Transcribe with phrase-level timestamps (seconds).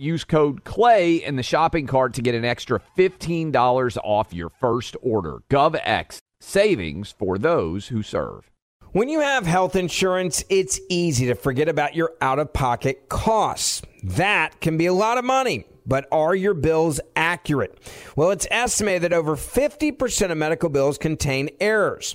[0.00, 4.96] Use code CLAY in the shopping cart to get an extra $15 off your first
[5.02, 5.38] order.
[5.50, 8.48] GovX, savings for those who serve.
[8.92, 13.82] When you have health insurance, it's easy to forget about your out of pocket costs.
[14.04, 15.64] That can be a lot of money.
[15.84, 17.76] But are your bills accurate?
[18.14, 22.14] Well, it's estimated that over 50% of medical bills contain errors.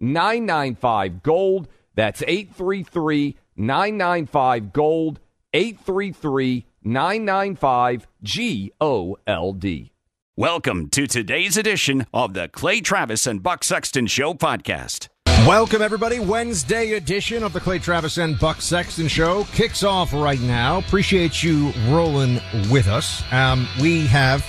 [0.00, 1.68] 995 Gold.
[1.94, 5.20] That's 833 995 Gold.
[5.52, 9.92] 833 995 G O L D.
[10.36, 15.08] Welcome to today's edition of the Clay Travis and Buck Sexton Show podcast.
[15.46, 16.18] Welcome, everybody.
[16.18, 20.78] Wednesday edition of the Clay Travis and Buck Sexton Show kicks off right now.
[20.78, 22.40] Appreciate you rolling
[22.70, 23.22] with us.
[23.30, 24.44] Um, we have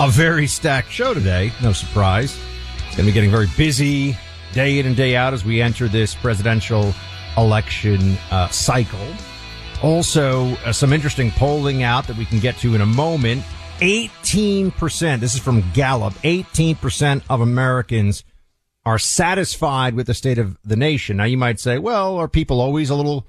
[0.00, 1.52] a very stacked show today.
[1.62, 2.38] No surprise.
[2.86, 4.16] It's going to be getting very busy
[4.52, 6.94] day in and day out as we enter this presidential
[7.36, 9.06] election uh, cycle.
[9.82, 13.42] Also, uh, some interesting polling out that we can get to in a moment.
[13.80, 18.24] 18%, this is from Gallup, 18% of Americans
[18.84, 21.18] are satisfied with the state of the nation.
[21.18, 23.26] Now, you might say, well, are people always a little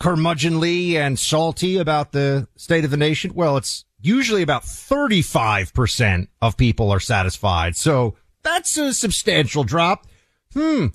[0.00, 3.32] curmudgeonly and salty about the state of the nation?
[3.34, 7.76] Well, it's usually about 35% of people are satisfied.
[7.76, 10.06] So that's a substantial drop.
[10.54, 10.86] Hmm.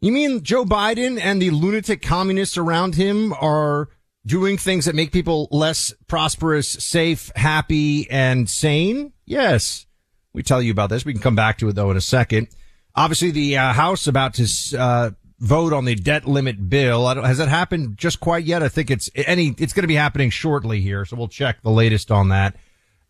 [0.00, 3.88] You mean Joe Biden and the lunatic communists around him are
[4.24, 9.12] doing things that make people less prosperous, safe, happy, and sane?
[9.26, 9.86] Yes.
[10.32, 11.04] We tell you about this.
[11.04, 12.48] We can come back to it though in a second.
[12.94, 17.06] Obviously, the uh, House about to uh, vote on the debt limit bill.
[17.22, 18.62] has that happened just quite yet?
[18.62, 19.54] I think it's any.
[19.58, 22.56] It's going to be happening shortly here, so we'll check the latest on that.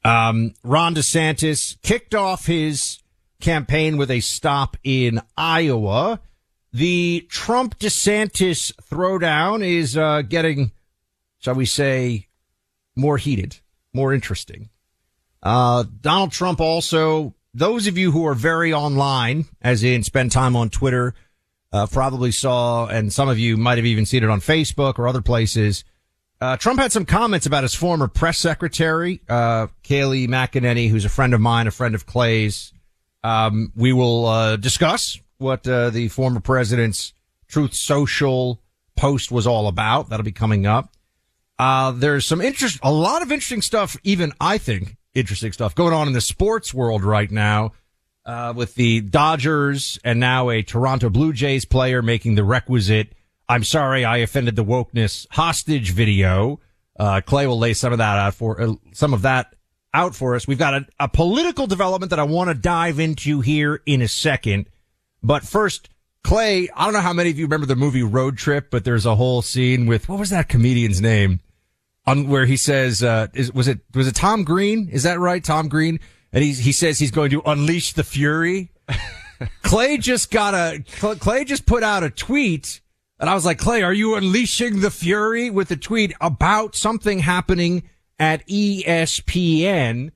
[0.05, 2.99] Um, Ron DeSantis kicked off his
[3.41, 6.21] campaign with a stop in Iowa.
[6.73, 10.73] The Trump DeSantis throwdown is uh, getting,
[11.39, 12.29] shall we say,
[12.95, 13.57] more heated,
[13.93, 14.71] more interesting.
[15.43, 20.55] Uh, Donald Trump also, those of you who are very online, as in spend time
[20.55, 21.15] on Twitter,
[21.73, 25.09] uh, probably saw, and some of you might have even seen it on Facebook or
[25.09, 25.85] other places.
[26.41, 31.11] Uh, Trump had some comments about his former press secretary, uh, Kayleigh McEnany, who's a
[31.11, 32.73] friend of mine, a friend of Clay's.
[33.23, 37.13] Um, we will uh, discuss what uh, the former president's
[37.49, 38.63] Truth Social
[38.97, 40.09] post was all about.
[40.09, 40.95] That'll be coming up.
[41.59, 45.93] Uh, there's some interest, a lot of interesting stuff, even I think interesting stuff going
[45.93, 47.73] on in the sports world right now.
[48.25, 53.13] Uh, with the Dodgers and now a Toronto Blue Jays player making the requisite,
[53.49, 56.61] I'm sorry, I offended the wokeness hostage video.
[56.99, 59.55] Uh, Clay will lay some of that out for, uh, some of that
[59.93, 60.47] out for us.
[60.47, 64.09] We've got a, a political development that I want to dive into here in a
[64.09, 64.67] second.
[65.23, 65.89] But first,
[66.23, 69.07] Clay, I don't know how many of you remember the movie Road Trip, but there's
[69.07, 71.41] a whole scene with, what was that comedian's name?
[72.07, 74.89] On where he says, uh, is, was it, was it Tom Green?
[74.89, 75.45] Is that right?
[75.45, 76.01] Tom Green?
[76.33, 78.71] And he, he says he's going to unleash the fury.
[79.63, 82.81] Clay just got a, Clay just put out a tweet
[83.21, 87.19] and I was like, Clay, are you unleashing the fury with a tweet about something
[87.19, 87.83] happening
[88.21, 90.13] at ESPN.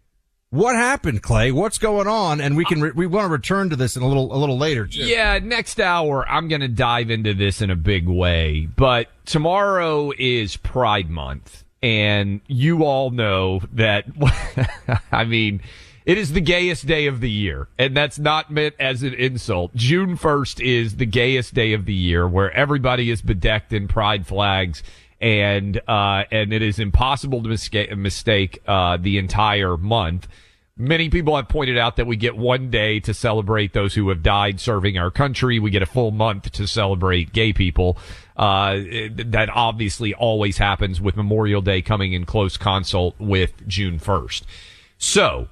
[0.51, 1.51] What happened, Clay?
[1.51, 2.41] What's going on?
[2.41, 4.57] And we can re- we want to return to this in a little a little
[4.57, 4.87] later.
[4.87, 5.01] Too.
[5.01, 8.67] Yeah, next hour I'm going to dive into this in a big way.
[8.67, 14.05] But tomorrow is Pride Month, and you all know that.
[15.11, 15.61] I mean,
[16.07, 19.75] It is the gayest day of the year, and that's not meant as an insult.
[19.75, 24.27] June 1st is the gayest day of the year where everybody is bedecked in pride
[24.27, 24.83] flags
[25.21, 27.49] and uh, and it is impossible to
[27.97, 30.29] mistake, uh, the entire month.
[30.77, 34.25] Many people have pointed out that we get one day to celebrate those who have
[34.25, 35.61] died serving our country.
[35.61, 37.97] We get a full month to celebrate gay people.
[38.37, 38.81] Uh,
[39.15, 44.43] that obviously always happens with Memorial Day coming in close consult with June 1st.
[44.99, 45.49] So,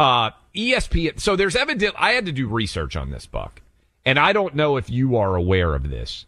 [0.00, 1.20] uh, ESPN.
[1.20, 1.94] So there's evident.
[1.96, 3.62] I had to do research on this, Buck,
[4.04, 6.26] and I don't know if you are aware of this.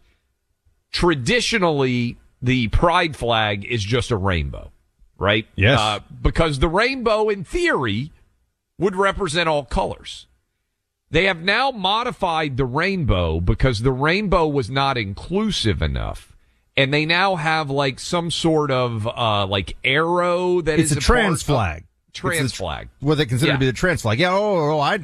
[0.91, 4.71] Traditionally, the pride flag is just a rainbow,
[5.17, 5.47] right?
[5.55, 5.79] Yes.
[5.79, 8.11] Uh, because the rainbow, in theory,
[8.77, 10.27] would represent all colors.
[11.09, 16.35] They have now modified the rainbow because the rainbow was not inclusive enough.
[16.75, 20.99] And they now have like some sort of uh, like arrow that it's is a,
[20.99, 21.85] trans flag.
[22.13, 22.89] Trans It's flag.
[22.99, 23.55] What they consider Yeah.
[23.55, 24.19] to be the trans flag.
[24.19, 24.33] Yeah.
[24.33, 24.99] Oh, oh, I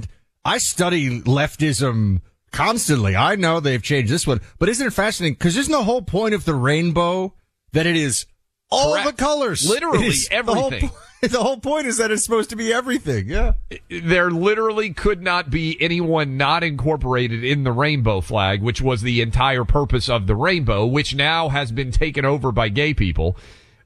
[0.46, 2.22] I study leftism
[2.54, 3.16] constantly.
[3.18, 5.34] I know they've changed this one, but isn't it fascinating?
[5.34, 7.34] Because isn't the whole point of the rainbow
[7.74, 8.26] that it is
[8.72, 9.18] all Correct.
[9.18, 10.90] the colors, Literally It is- The whole, everything.
[11.22, 13.28] the whole point is that it's supposed to be everything.
[13.30, 13.54] Yeah.
[13.90, 19.22] there literally could not be anyone not incorporated in the rainbow flag, which was the
[19.22, 23.38] entire purpose of the rainbow, which now has been taken over by gay people.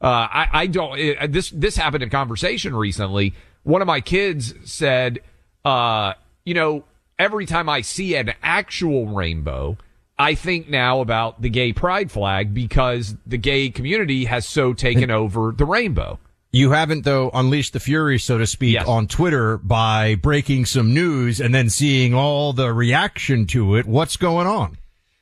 [0.01, 3.33] Uh, I, I don't, it, this, this happened in conversation recently.
[3.63, 5.19] One of my kids said,
[5.65, 6.13] uh,
[6.45, 6.85] you know,
[7.19, 9.77] every time I see an actual rainbow,
[10.19, 15.11] I think now about the gay pride flag because the gay community has so taken
[15.11, 16.19] over the rainbow.
[16.51, 18.87] You haven't though unleashed the fury, so to speak, Yes.
[18.87, 23.85] on Twitter by breaking some news and then seeing all the reaction to it.
[23.85, 24.77] What's going on?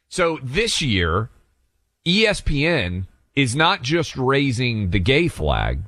[0.07, 1.29] So this year,
[2.05, 5.81] ESPN is not just raising the gay flag.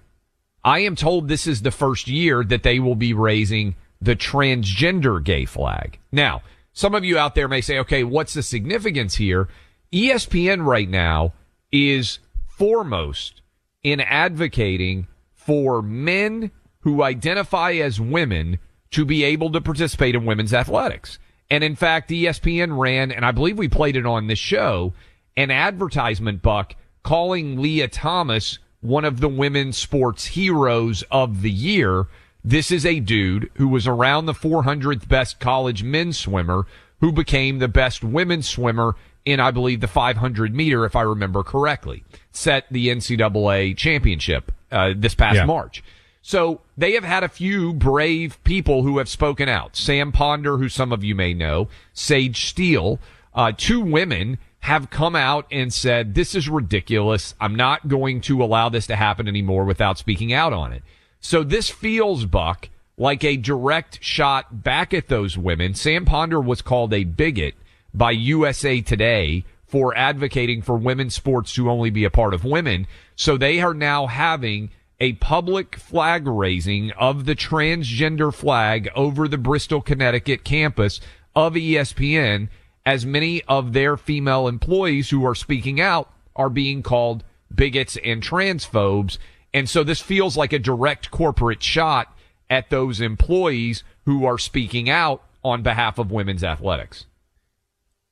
[0.63, 5.23] I am told this is the first year that they will be raising the transgender
[5.23, 5.99] gay flag.
[6.11, 6.41] Now,
[6.73, 9.47] some of you out there may say, okay, what's the significance here?
[9.91, 11.33] ESPN right now
[11.71, 13.41] is foremost
[13.83, 16.51] in advocating for men
[16.81, 18.59] who identify as women
[18.91, 21.19] to be able to participate in women's athletics.
[21.49, 24.93] And in fact, ESPN ran, and I believe we played it on this show,
[25.35, 32.07] an advertisement buck calling Lia Thomas one of the women's sports heroes of the year.
[32.49, 36.65] This is a dude who was around the 400th best college men's swimmer
[37.01, 38.95] who became the best women's swimmer
[39.25, 44.93] in, I believe, the 500 meter, if I remember correctly, set the NCAA championship uh,
[44.95, 45.45] this past Yeah.
[45.45, 45.83] March.
[46.21, 49.75] So they have had a few brave people who have spoken out.
[49.75, 52.97] Sam Ponder, who some of you may know, Sage Steele,
[53.35, 57.35] uh, two women have come out and said, this is ridiculous.
[57.41, 60.83] I'm not going to allow this to happen anymore without speaking out on it.
[61.19, 65.73] So this feels, Buck, like a direct shot back at those women.
[65.73, 67.55] Sam Ponder was called a bigot
[67.93, 72.87] by USA Today for advocating for women's sports to only be a part of women.
[73.15, 74.69] So they are now having
[74.99, 80.99] a public flag raising of the transgender flag over the Bristol, Connecticut campus
[81.35, 82.47] of ESPN
[82.85, 87.23] as many of their female employees who are speaking out are being called
[87.53, 89.17] bigots and transphobes.
[89.57, 92.15] And so this feels like a direct corporate shot
[92.47, 97.07] at those employees who are speaking out on behalf of women's athletics.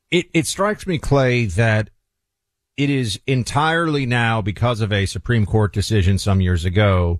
[0.09, 1.91] It it strikes me, Clay, that
[2.77, 7.19] it is entirely now because of a Supreme Court decision some years ago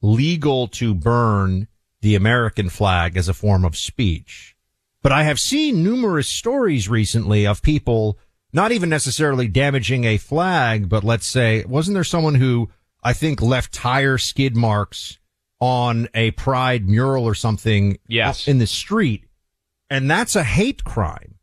[0.00, 1.68] legal to burn
[2.00, 4.56] the American flag as a form of speech.
[5.02, 8.18] But I have seen numerous stories recently of people
[8.50, 12.70] not even necessarily damaging a flag, but let's say, wasn't there someone who
[13.02, 15.18] I think left tire skid marks
[15.60, 18.46] on a pride mural or something Yes.
[18.48, 19.24] in the street?
[19.90, 21.36] And that's a hate crime.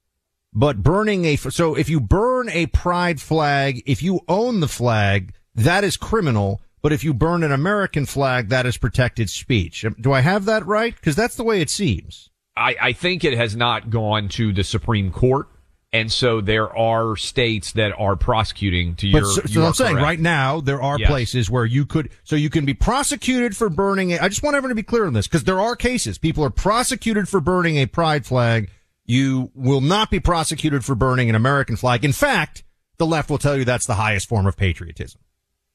[0.54, 5.34] But burning a, so if you burn a pride flag, if you own the flag,
[5.56, 6.62] that is criminal.
[6.82, 9.84] But if you burn an American flag, that is protected speech.
[10.00, 10.96] Do I have that right?
[10.96, 12.30] Because that's the way it seems.
[12.56, 15.48] I, I think it has not gone to the Supreme Court.
[15.96, 19.32] And so there are states that are prosecuting to But your.
[19.48, 21.10] so, I'm saying right now there are Yes.
[21.10, 24.12] places where you could, so you can be prosecuted for burning.
[24.12, 26.18] A, I just want everyone to be clear on this because there are cases.
[26.18, 28.70] People are prosecuted for burning a pride flag.
[29.06, 32.04] You will not be prosecuted for burning an American flag.
[32.04, 32.64] In fact,
[32.98, 35.22] the left will tell you that's the highest form of patriotism.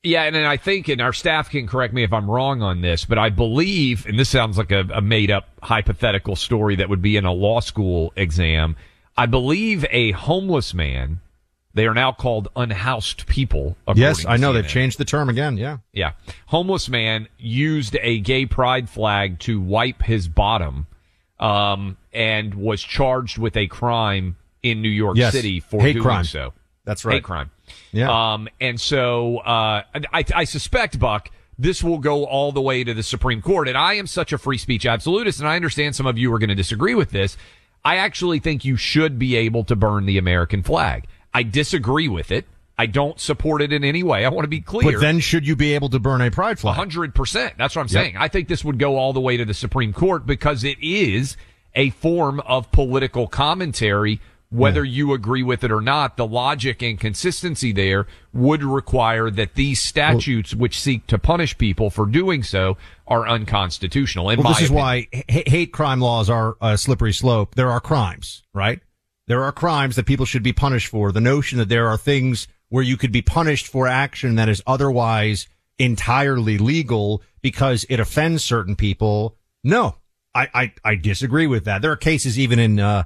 [0.02, 2.80] Yeah, and then I think, and our staff can correct me if I'm wrong on
[2.80, 6.88] this, but I believe, and this sounds like a, a made up hypothetical story that
[6.88, 8.76] would be in a law school exam.
[9.16, 11.20] I believe a homeless man
[11.72, 13.76] They are now called unhoused people.
[13.94, 15.56] Yes, I know they've changed the term again.
[15.56, 15.78] Yeah.
[15.92, 16.12] Yeah.
[16.46, 20.86] Homeless man used a gay pride flag to wipe his bottom,
[21.38, 25.32] um, and was charged with a crime in New York Yes.
[25.32, 26.24] City for Hate doing crime.
[26.24, 26.52] so.
[26.84, 27.14] That's right.
[27.14, 27.50] Hate crime.
[27.92, 28.10] Yeah.
[28.32, 32.92] Um, and so, uh, I, I suspect, Buck, this will go all the way to
[32.94, 33.68] the Supreme Court.
[33.68, 36.38] And I am such a free speech absolutist, and I understand some of you are
[36.40, 37.36] going to disagree with this.
[37.84, 41.06] I actually think you should be able to burn the American flag.
[41.32, 42.46] I disagree with it.
[42.78, 44.24] I don't support it in any way.
[44.24, 44.92] I want to be clear.
[44.92, 46.76] But then should you be able to burn a pride flag?
[46.76, 47.54] hundred percent.
[47.58, 48.16] That's what I'm saying.
[48.16, 51.36] I think this would go all the way to the Supreme Court because it is
[51.74, 54.20] a form of political commentary.
[54.52, 59.54] Whether you agree with it or not, the logic and consistency there would require that
[59.54, 62.76] these statutes, which seek to punish people for doing so,
[63.06, 64.24] are unconstitutional.
[64.26, 64.74] Well, this is opinion.
[64.74, 67.54] why h- hate crime laws are a slippery slope.
[67.54, 68.80] There are crimes, right?
[69.28, 71.12] There are crimes that people should be punished for.
[71.12, 74.60] The notion that there are things where you could be punished for action that is
[74.66, 75.46] otherwise
[75.78, 79.36] entirely legal because it offends certain people.
[79.62, 79.96] No,
[80.34, 81.82] I, I, I disagree with that.
[81.82, 83.04] There are cases even in, uh,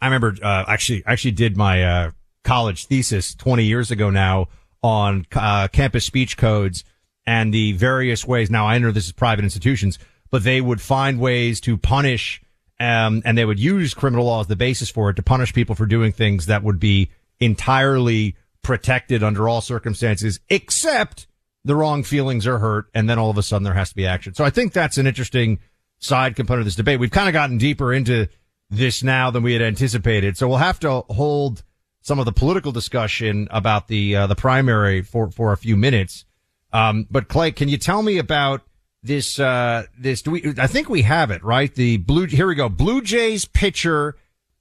[0.00, 2.10] I remember, uh, actually, I actually did my, uh,
[2.42, 4.48] college thesis 20 years ago now
[4.82, 6.84] on, uh, campus speech codes
[7.26, 8.50] and the various ways.
[8.50, 9.98] Now I know this is private institutions,
[10.30, 12.42] but they would find ways to punish,
[12.80, 15.74] um, and they would use criminal law as the basis for it to punish people
[15.74, 17.10] for doing things that would be
[17.40, 21.26] entirely protected under all circumstances, except
[21.64, 22.86] the wrong feelings are hurt.
[22.94, 24.34] And then all of a sudden there has to be action.
[24.34, 25.60] So I think that's an interesting
[25.98, 27.00] side component of this debate.
[27.00, 28.28] We've kind of gotten deeper into
[28.70, 30.36] this now than we had anticipated.
[30.36, 31.62] So we'll have to hold
[32.00, 36.24] some of the political discussion about the, uh, the primary for, for a few minutes.
[36.72, 38.62] Um, but Clay, can you tell me about
[39.02, 41.74] this, uh, this, do we, I think we have it, right?
[41.74, 42.68] The blue, here we go.
[42.68, 44.16] Blue Jays pitcher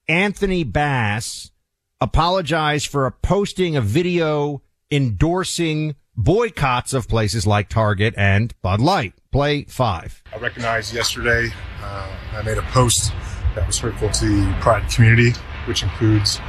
[0.08, 1.52] Anthony Bass
[2.00, 9.14] apologized for a posting a video endorsing boycotts of places like Target and Bud Light.
[9.32, 10.22] Play five.
[10.32, 11.50] I recognized yesterday
[11.82, 13.12] uh, I made a post
[13.56, 15.32] that was hurtful to the Pride community,
[15.66, 16.40] which includes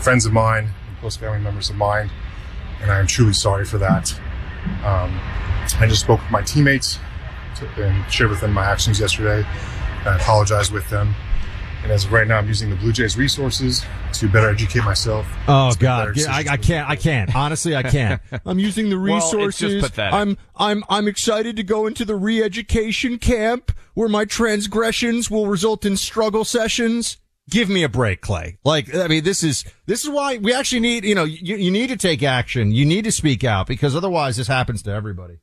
[0.00, 2.10] friends of mine and close family members of mine,
[2.80, 4.12] and I am truly sorry for that.
[4.84, 5.18] Um,
[5.78, 6.98] I just spoke with my teammates
[7.56, 9.46] to, and shared with them my actions yesterday.
[10.00, 11.14] And I apologized with them.
[11.82, 13.84] And as of right now, I'm using the Blue Jays resources
[14.14, 15.26] to better educate myself.
[15.48, 16.88] Oh to make better God, I, I can't.
[16.90, 17.34] I can't.
[17.34, 18.20] Honestly, I can't.
[18.46, 19.82] I'm using the Well, it's just resources.
[19.82, 20.12] pathetic.
[20.12, 25.86] I'm I'm I'm excited to go into the re-education camp where my transgressions will result
[25.86, 27.16] in struggle sessions.
[27.48, 28.58] Give me a break, Clay.
[28.62, 31.04] Like, I mean, this is this is why we actually need.
[31.04, 32.72] You know, you, you need to take action.
[32.72, 35.38] You need to speak out because otherwise, this happens to everybody.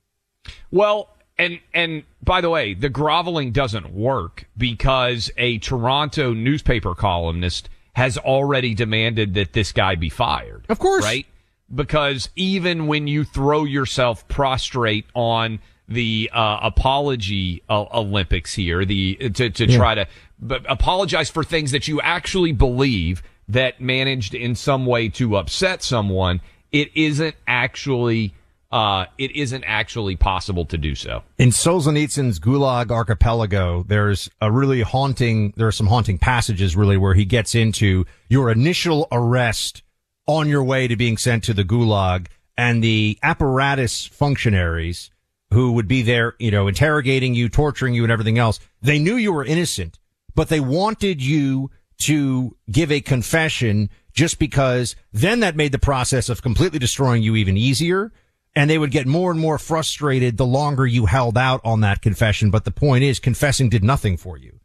[0.72, 7.70] Well, and and by the way, the groveling doesn't work because a Toronto newspaper columnist
[7.94, 10.66] has already demanded that this guy be fired.
[10.70, 11.04] Of course.
[11.04, 11.26] right?
[11.74, 19.16] Because even when you throw yourself prostrate on the uh, apology uh, Olympics here, the
[19.16, 20.08] to to try to
[20.46, 25.82] b- apologize for things that you actually believe that managed in some way to upset
[25.82, 26.42] someone,
[26.72, 28.34] it isn't actually
[28.72, 31.24] uh, it isn't actually possible to do so.
[31.38, 37.14] In Solzhenitsyn's Gulag Archipelago, there's a really haunting, there are some haunting passages really where
[37.14, 39.84] he gets into your initial arrest
[40.26, 45.12] on your way to being sent to the Gulag and the apparatus functionaries
[45.52, 48.60] who would be there, you know, interrogating you, torturing you and everything else.
[48.82, 49.98] They knew you were innocent,
[50.36, 56.28] but they wanted you to give a confession just because then that made the process
[56.28, 58.12] of completely destroying you even easier
[58.58, 62.02] and they would get more and more frustrated the longer you held out on that
[62.02, 62.50] confession.
[62.50, 64.60] But the point is, confessing did nothing for you.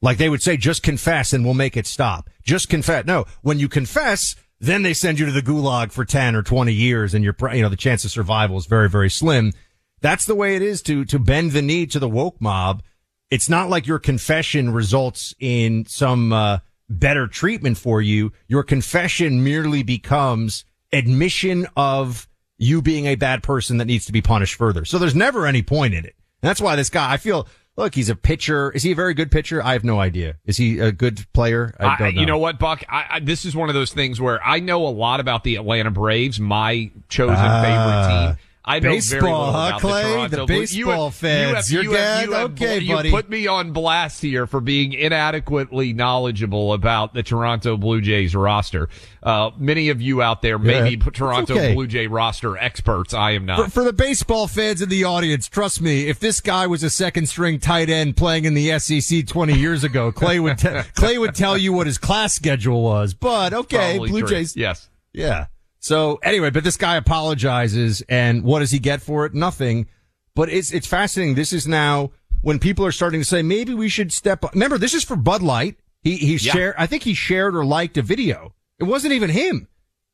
[0.00, 2.30] Like they would say, just confess and we'll make it stop.
[2.44, 3.06] Just confess.
[3.06, 6.72] No, when you confess, then they send you to the gulag for 10 or 20
[6.72, 9.52] years and your, you know, the chance of survival is very, very slim.
[10.00, 12.84] That's the way it is to, to bend the knee to the woke mob.
[13.32, 18.30] It's not like your confession results in some, uh, better treatment for you.
[18.46, 24.22] Your confession merely becomes admission of you being a bad person that needs to be
[24.22, 24.84] punished further.
[24.84, 26.14] So there's never any point in it.
[26.42, 28.70] And that's why this guy, I feel, look, he's a pitcher.
[28.72, 29.62] Is he a very good pitcher?
[29.62, 30.36] I have no idea.
[30.44, 31.74] Is he a good player?
[31.80, 32.20] I don't know.
[32.20, 32.84] You know what, Buck?
[32.88, 35.56] I, I, this is one of those things where I know a lot about the
[35.56, 38.43] Atlanta Braves, my chosen Ah, favorite team.
[38.66, 40.02] I know very baseball, little huh, about Clay?
[40.02, 41.70] the Toronto The baseball fans.
[41.72, 42.58] You You're have, you have, good?
[42.62, 43.10] you have, Okay, you buddy.
[43.10, 48.88] put me on blast here for being inadequately knowledgeable about the Toronto Blue Jays roster.
[49.22, 51.74] Uh, many of you out there may Yeah, be Toronto okay.
[51.74, 53.12] Blue Jay roster experts.
[53.12, 53.64] I am not.
[53.66, 56.90] For, for the baseball fans in the audience, trust me, if this guy was a
[56.90, 61.18] second string tight end playing in the SEC 20 years ago, Clay would, te- Clay
[61.18, 63.12] would tell you what his class schedule was.
[63.12, 64.28] But okay, Probably Blue true.
[64.28, 64.56] Jays.
[64.56, 64.88] Yes.
[65.12, 65.46] Yeah.
[65.84, 69.34] So anyway, but this guy apologizes, and what does he get for it?
[69.34, 69.86] Nothing.
[70.34, 71.34] But it's it's fascinating.
[71.34, 72.10] This is now
[72.40, 74.42] when people are starting to say maybe we should step.
[74.46, 74.54] up.
[74.54, 75.76] Remember, this is for Bud Light.
[76.00, 76.52] He he Yeah.
[76.54, 76.74] shared.
[76.78, 78.54] I think he shared or liked a video.
[78.78, 79.68] It wasn't even him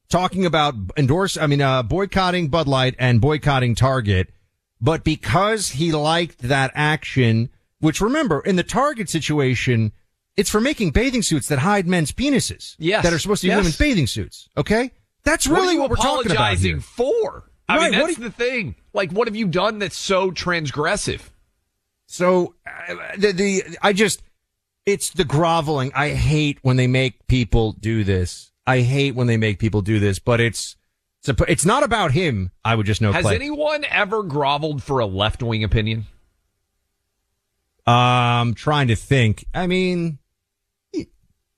[0.09, 1.37] talking about endorse.
[1.37, 4.31] I mean, uh, boycotting Bud Light and boycotting Target.
[4.81, 7.49] But because he liked that action,
[7.79, 9.93] which remember in the Target situation,
[10.37, 12.75] it's for making bathing suits that hide men's penises.
[12.81, 13.05] Yes.
[13.05, 13.57] that are supposed to be Yes.
[13.59, 14.49] women's bathing suits.
[14.57, 14.91] Okay,
[15.25, 16.81] that's really what, you what, we're talking about apologizing here.
[16.81, 17.51] for?
[17.69, 18.75] I Right, mean, that's do the thing.
[18.93, 21.21] Like, what have you done that's so transgressive?
[22.07, 24.23] So uh, the the I just
[24.87, 25.93] it's the groveling.
[25.95, 28.51] I hate when they make people do this.
[28.67, 30.77] I hate when they make people do this, but it's
[31.23, 32.51] it's, it's not about him.
[32.65, 33.13] I would just know.
[33.13, 33.37] Has Clay.
[33.37, 36.07] anyone ever groveled for a left wing opinion?
[37.87, 39.45] Um, trying to think.
[39.55, 40.19] I mean,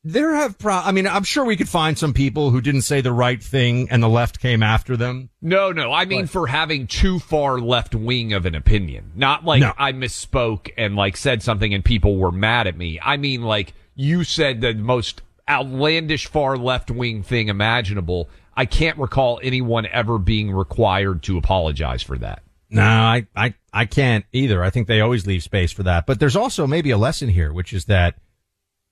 [0.05, 0.59] there have.
[0.59, 3.43] Pro- I mean, I'm sure we could find some people who didn't say the right
[3.43, 5.31] thing and the left came after them.
[5.41, 5.93] No, no.
[5.93, 9.13] I mean, for having too far left wing of an opinion.
[9.15, 9.73] Not like No.
[9.77, 12.99] I misspoke and like said something and people were mad at me.
[13.03, 18.29] I mean, like you said the most outlandish far left wing thing imaginable.
[18.57, 22.43] I can't recall anyone ever being required to apologize for that.
[22.71, 24.63] No, I, I, I can't either.
[24.63, 26.07] I think they always leave space for that.
[26.07, 28.15] But there's also maybe a lesson here, which is that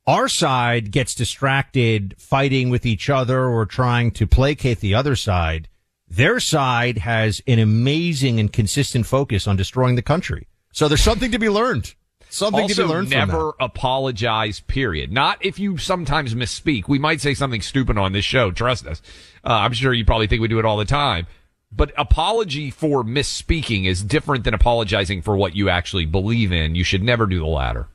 [0.06, 5.68] our side gets distracted fighting with each other or trying to placate the other side.
[6.08, 10.48] Their side has an amazing and consistent focus on destroying the country.
[10.72, 11.94] So there's something to be learned.
[12.28, 13.64] Something also, to be learned from never that.
[13.64, 14.60] apologize.
[14.60, 15.12] Period.
[15.12, 16.88] Not if you sometimes misspeak.
[16.88, 18.50] We might say something stupid on this show.
[18.50, 19.02] Trust us.
[19.44, 21.26] Uh, I'm sure you probably think we do it all the time.
[21.72, 26.74] But apology for misspeaking is different than apologizing for what you actually believe in.
[26.74, 27.88] You should never do the latter.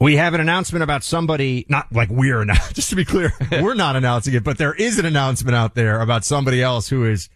[0.00, 3.74] We have an announcement about somebody, not like we're not, just to be clear, we're
[3.74, 7.28] not announcing it, but there is an announcement out there about somebody else who is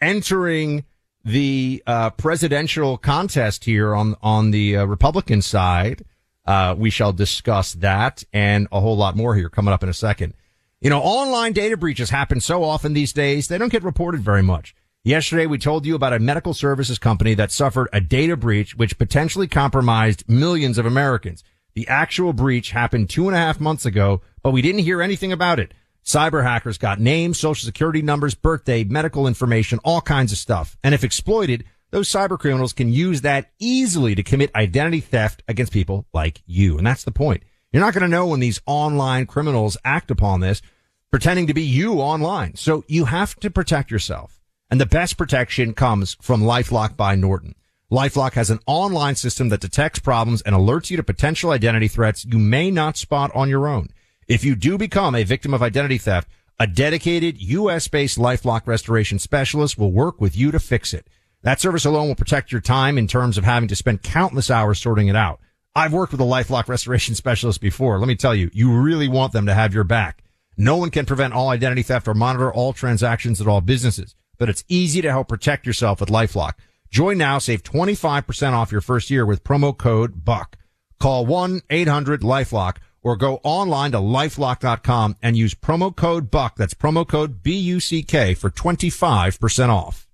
[0.00, 0.84] entering
[1.24, 6.04] the uh, presidential contest here on on the uh, Republican side.
[6.46, 9.94] Uh, we shall discuss that and a whole lot more here coming up in a
[9.94, 10.34] second.
[10.82, 14.42] You know, online data breaches happen so often these days, they don't get reported very
[14.42, 14.74] much.
[15.02, 18.98] Yesterday, we told you about a medical services company that suffered a data breach which
[18.98, 21.42] potentially compromised millions of Americans.
[21.74, 25.32] The actual breach happened two and a half months ago, but we didn't hear anything
[25.32, 25.74] about it.
[26.04, 30.76] Cyber hackers got names, social security numbers, birthday, medical information, all kinds of stuff.
[30.84, 35.72] And if exploited, those cyber criminals can use that easily to commit identity theft against
[35.72, 36.76] people like you.
[36.76, 37.42] And that's the point.
[37.72, 40.62] You're not going to know when these online criminals act upon this,
[41.10, 42.54] pretending to be you online.
[42.56, 44.40] So you have to protect yourself.
[44.70, 47.54] And the best protection comes from LifeLock by Norton.
[47.94, 52.24] LifeLock has an online system that detects problems and alerts you to potential identity threats
[52.24, 53.88] you may not spot on your own.
[54.26, 56.28] If you do become a victim of identity theft,
[56.58, 57.86] a dedicated U.S.
[57.86, 61.06] based LifeLock restoration specialist will work with you to fix it.
[61.42, 64.80] That service alone will protect your time in terms of having to spend countless hours
[64.80, 65.38] sorting it out.
[65.76, 68.00] I've worked with a LifeLock restoration specialist before.
[68.00, 70.24] Let me tell you, you really want them to have your back.
[70.56, 74.48] No one can prevent all identity theft or monitor all transactions at all businesses, but
[74.48, 76.54] it's easy to help protect yourself with LifeLock.
[76.90, 80.56] Join now, save 25% off your first year with promo code BUCK.
[81.00, 86.56] Call 1-800-LifeLock or go online to lifelock.com and use promo code BUCK.
[86.56, 90.06] That's promo code B-U-C-K for 25% off.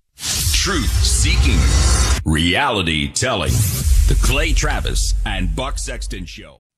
[0.53, 1.61] Truth seeking,
[2.31, 3.53] reality telling.
[3.53, 6.59] The Clay Travis and Buck Sexton Show.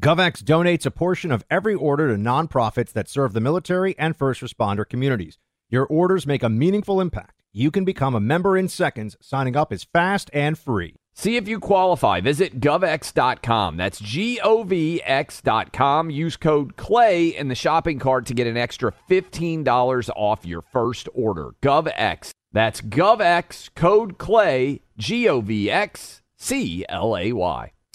[0.00, 4.40] GovX donates a portion of every order to nonprofits that serve the military and first
[4.40, 5.38] responder communities.
[5.68, 7.42] Your orders make a meaningful impact.
[7.52, 9.14] You can become a member in seconds.
[9.20, 10.96] Signing up is fast and free.
[11.12, 12.22] See if you qualify.
[12.22, 13.76] Visit govx.com.
[13.76, 16.08] That's G O V X.com.
[16.08, 21.10] Use code CLAY in the shopping cart to get an extra $15 off your first
[21.12, 21.50] order.
[21.60, 22.30] GovX.
[22.52, 27.72] That's GovX, code CLAY, G O V X C L A Y.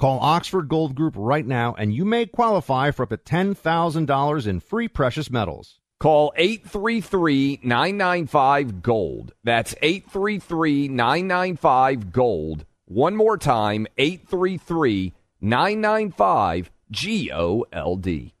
[0.00, 4.60] Call Oxford Gold Group right now and you may qualify for up to $10,000 in
[4.60, 5.80] free precious metals.
[5.98, 9.32] Call 833 995 Gold.
[9.42, 12.64] That's 833 995 Gold.
[12.84, 18.34] One more time 833 995 G O L D.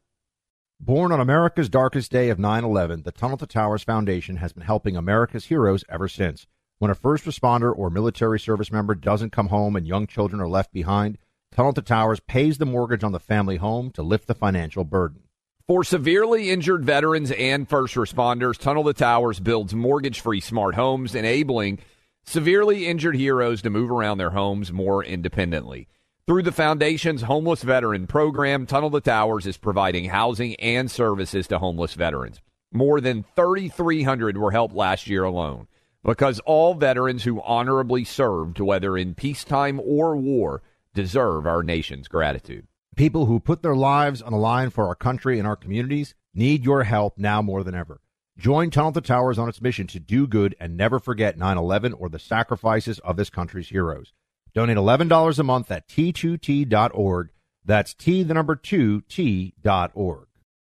[0.78, 4.62] Born on America's darkest day of 9 11, the Tunnel to Towers Foundation has been
[4.62, 6.46] helping America's heroes ever since.
[6.78, 10.48] When a first responder or military service member doesn't come home and young children are
[10.48, 11.18] left behind,
[11.52, 15.22] Tunnel to Towers pays the mortgage on the family home to lift the financial burden.
[15.66, 21.14] For severely injured veterans and first responders, Tunnel to Towers builds mortgage free smart homes,
[21.14, 21.80] enabling
[22.24, 25.88] severely injured heroes to move around their homes more independently.
[26.26, 31.58] Through the Foundation's Homeless Veteran Program, Tunnel to Towers is providing housing and services to
[31.58, 32.40] homeless veterans.
[32.70, 35.68] More than 3,300 were helped last year alone
[36.04, 40.62] because all veterans who honorably served, whether in peacetime or war,
[40.98, 42.66] deserve our nation's gratitude.
[42.96, 46.64] People who put their lives on the line for our country and our communities need
[46.64, 48.00] your help now more than ever.
[48.36, 51.92] Join Tunnel to Towers on its mission to do good and never forget 9 11
[51.92, 54.12] or the sacrifices of this country's heroes.
[54.52, 57.28] Donate $11 a month at t2t.org.
[57.64, 60.26] That's T, the number 2, T.org.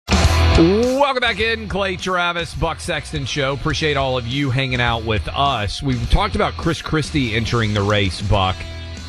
[0.10, 3.54] Welcome back in, Clay Travis, Buck Sexton Show.
[3.54, 5.82] Appreciate all of you hanging out with us.
[5.82, 8.58] We've talked about Chris Christie entering the race, Buck,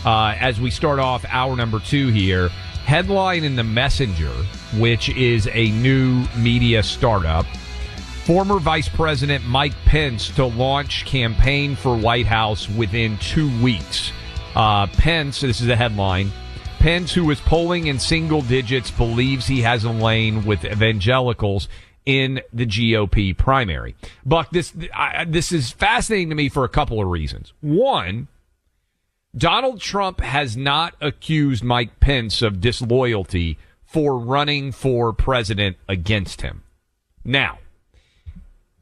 [0.04, 2.50] uh, as we start off hour number two here
[2.84, 4.32] headline in the Messenger,
[4.78, 7.46] which is a new media startup.
[8.24, 14.12] Former Vice President Mike Pence to launch campaign for White House within two weeks.
[14.56, 16.32] Uh, Pence, this is a headline.
[16.80, 21.68] Pence, who is polling in single digits, believes he has a lane with evangelicals
[22.06, 23.94] in the GOP primary.
[24.24, 27.52] Buck, this I, this is fascinating to me for a couple of reasons.
[27.60, 28.28] One,
[29.36, 36.62] Donald Trump has not accused Mike Pence of disloyalty for running for president against him.
[37.24, 37.58] Now,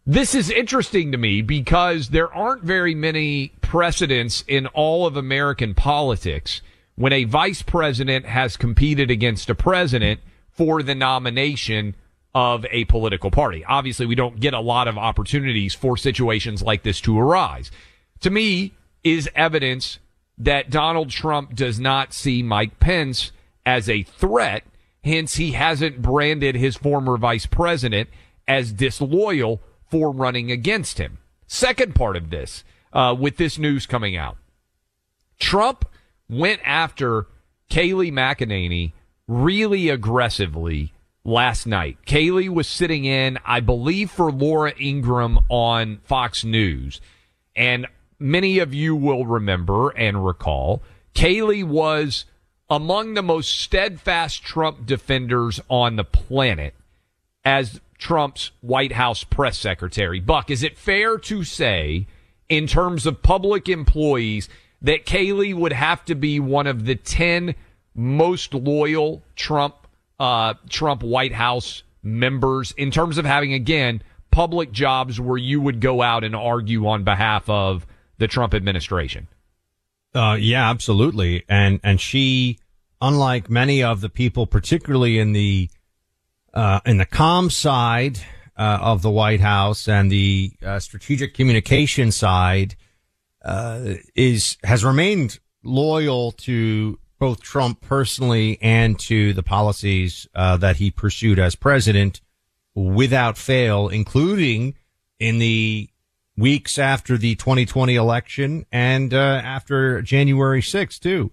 [0.07, 5.75] this is interesting to me because there aren't very many precedents in all of American
[5.75, 6.63] politics
[6.97, 11.95] when a vice president has competed against a president for the nomination
[12.35, 13.65] of a political party.
[13.67, 17.71] Obviously, we don't get a lot of opportunities for situations like this to arise.
[18.21, 18.73] To me,
[19.05, 19.99] is evidence
[20.39, 23.33] that Donald Trump does not see Mike Pence
[23.67, 24.65] as a threat.
[25.03, 28.09] Hence, he hasn't branded his former vice president
[28.47, 31.19] as disloyal for running against him.
[31.47, 34.37] Second part of this, uh, with this news coming out,
[35.39, 35.89] Trump
[36.29, 37.27] went after
[37.71, 38.93] Kayleigh McEnany
[39.27, 40.93] really aggressively
[41.25, 41.99] last night.
[42.07, 47.01] Kayleigh was sitting in, I believe, for Laura Ingraham on Fox News.
[47.55, 47.87] And
[48.19, 50.83] many of you will remember and recall,
[51.15, 52.25] Kayleigh was
[52.71, 56.75] among the most steadfast Trump defenders on the planet
[57.45, 60.21] as Trump's White House press secretary.
[60.21, 62.07] Buck, is it fair to say,
[62.49, 64.49] in terms of public employees,
[64.83, 67.55] that Kayleigh would have to be one of the 10
[67.95, 69.75] most loyal Trump,
[70.21, 75.81] uh, Trump White House members in terms of having, again, public jobs where you would
[75.81, 77.87] go out and argue on behalf of
[78.19, 79.29] the Trump administration.
[80.15, 81.45] Uh, yeah, absolutely.
[81.49, 82.59] And, and she,
[83.01, 85.71] unlike many of the people, particularly in the,
[86.55, 88.21] uh, in the com side,
[88.57, 92.75] uh, of the White House and the uh, strategic communication side,
[93.45, 100.77] uh, is, has remained loyal to both Trump personally and to the policies, uh, that
[100.77, 102.21] he pursued as president
[102.75, 104.75] without fail, including
[105.19, 105.89] in the
[106.39, 111.33] weeks after the 2020 election and uh, after January 6th, too.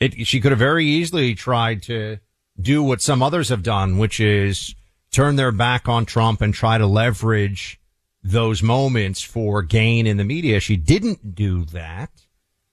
[0.00, 2.18] It, she could have very easily tried to
[2.60, 4.74] do what some others have done, which is
[5.10, 7.80] turn their back on Trump and try to leverage
[8.22, 10.60] those moments for gain in the media.
[10.60, 12.10] She didn't do that.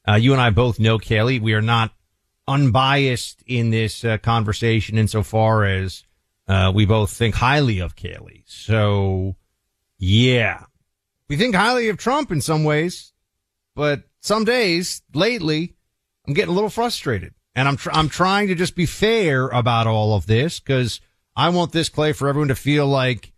[0.07, 1.41] Uh, you and I both know Kayleigh.
[1.41, 1.91] We are not
[2.47, 6.03] unbiased in this uh, conversation insofar as
[6.47, 8.43] uh, we both think highly of Kayleigh.
[8.45, 9.35] So,
[9.97, 10.65] yeah,
[11.29, 13.13] we think highly of Trump in some ways,
[13.75, 15.75] but some days lately,
[16.27, 19.87] I'm getting a little frustrated and I'm, tr- I'm trying to just be fair about
[19.87, 20.99] all of this because
[21.35, 23.31] I want this Clay for everyone to feel like,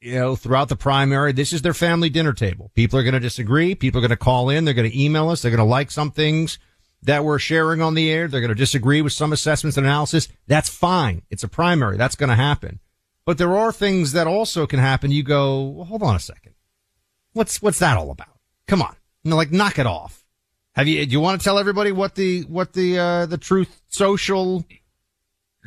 [0.00, 2.70] you know, throughout the primary, this is their family dinner table.
[2.74, 3.74] People are going to disagree.
[3.74, 4.64] People are going to call in.
[4.64, 5.42] They're going to email us.
[5.42, 6.58] They're going to like some things
[7.02, 8.28] that we're sharing on the air.
[8.28, 10.28] They're going to disagree with some assessments and analysis.
[10.46, 11.22] That's fine.
[11.30, 11.96] It's a primary.
[11.96, 12.80] That's going to happen.
[13.24, 15.10] But there are things that also can happen.
[15.10, 16.54] You go, well, hold on a second.
[17.36, 18.28] What's, what's that all about?
[18.66, 18.96] Come on.
[19.22, 20.24] You know, like knock it off.
[20.72, 23.82] Have you, do you want to tell everybody what the, what the, uh, the truth
[23.88, 24.64] social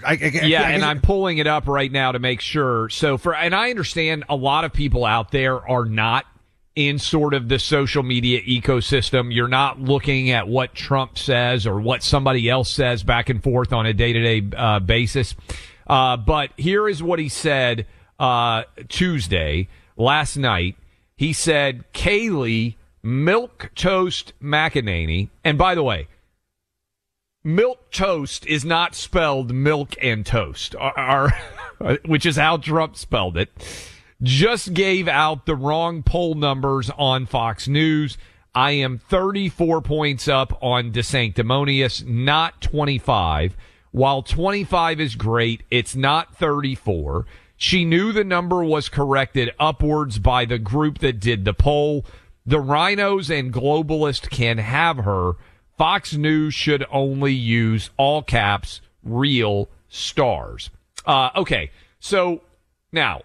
[0.05, 2.89] I, I, yeah, I, and I'm pulling it up right now to make sure.
[2.89, 6.25] So for and I understand a lot of people out there are not
[6.75, 9.33] in sort of the social media ecosystem.
[9.33, 13.73] You're not looking at what Trump says or what somebody else says back and forth
[13.73, 15.35] on a day to day basis.
[15.87, 17.85] Uh, but here is what he said
[18.19, 20.77] uh, Tuesday last night.
[21.19, 26.07] He said Kayleigh Milk Toast McEnany, and by the way,
[27.43, 30.75] milk toast is not spelled milk and toast,
[32.05, 33.49] which is how Trump spelled it.
[34.23, 38.17] Just gave out the wrong poll numbers on Fox News.
[38.55, 43.57] I am 34 points up on DeSanctimonious, not 25.
[43.91, 47.25] While 25 is great, it's not 34.
[47.61, 52.05] She knew the number was corrected upwards by the group that did the poll.
[52.45, 55.33] The RINOs and globalists can have her
[55.77, 60.69] Fox News should only use all caps real stars.
[61.05, 61.69] Uh, okay,
[61.99, 62.41] so
[62.93, 63.23] now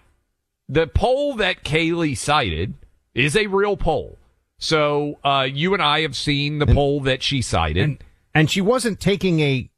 [0.67, 2.73] the poll that Kayleigh cited
[3.13, 4.17] is a real poll.
[4.57, 8.51] So uh, you and I have seen the and, poll that she cited, and, and,
[8.51, 9.69] she wasn't taking a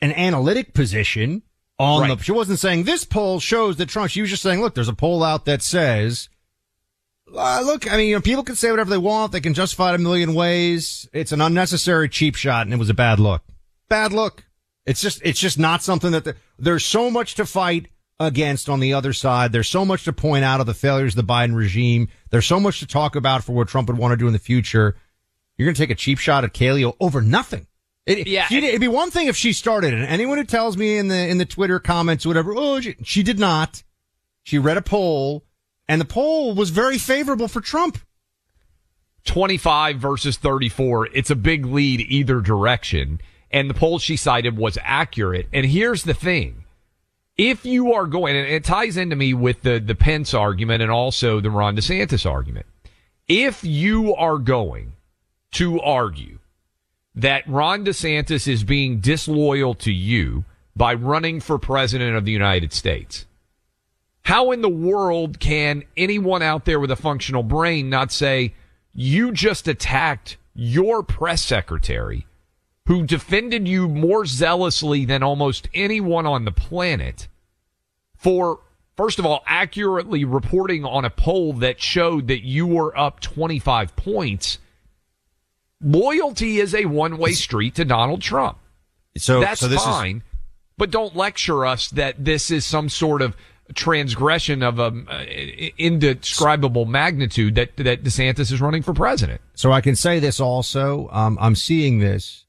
[0.00, 1.42] an analytic position
[1.78, 2.18] on right.
[2.18, 2.24] the.
[2.24, 4.10] She wasn't saying this poll shows that Trump.
[4.10, 6.28] She was just saying, look, there's a poll out that says
[7.34, 9.32] uh, look, I mean, you know, people can say whatever they want.
[9.32, 11.08] They can justify it a million ways.
[11.12, 13.42] It's an unnecessary cheap shot, and it was a bad look.
[13.88, 14.44] Bad look.
[14.86, 17.88] It's just, it's just not something that the, there's so much to fight
[18.18, 19.52] against on the other side.
[19.52, 22.08] There's so much to point out of the failures of the Biden regime.
[22.30, 24.38] There's so much to talk about for what Trump would want to do in the
[24.38, 24.96] future.
[25.56, 27.66] You're going to take a cheap shot at Kayleigh over nothing.
[28.08, 30.04] It, yeah, it'd be one thing if she started it.
[30.04, 33.38] Anyone who tells me in the in the Twitter comments, whatever, oh, she, she did
[33.38, 33.82] not.
[34.44, 35.44] She read a poll
[35.88, 37.98] and the poll was very favorable for Trump.
[39.24, 41.08] 25 versus 34.
[41.14, 43.20] It's a big lead either direction.
[43.50, 45.48] And the poll she cited was accurate.
[45.52, 46.64] And here's the thing.
[47.36, 50.90] If you are going, and it ties into me with the, the Pence argument and
[50.90, 52.66] also the Ron DeSantis argument.
[53.26, 54.94] If you are going
[55.52, 56.38] to argue
[57.18, 60.44] that Ron DeSantis is being disloyal to you
[60.76, 63.26] by running for president of the United States,
[64.22, 68.54] how in the world can anyone out there with a functional brain not say,
[68.92, 72.26] you just attacked your press secretary
[72.86, 77.28] who defended you more zealously than almost anyone on the planet
[78.16, 78.60] for,
[78.96, 83.94] first of all, accurately reporting on a poll that showed that you were up 25
[83.96, 84.58] points.
[85.80, 88.58] Loyalty is a one way street to Donald Trump.
[89.16, 90.22] So that's so fine, is-
[90.76, 93.36] but don't lecture us that this is some sort of
[93.74, 95.24] transgression of a uh,
[95.76, 99.40] indescribable magnitude that that DeSantis is running for president.
[99.54, 101.08] So I can say this also.
[101.12, 102.44] Um, I'm seeing this,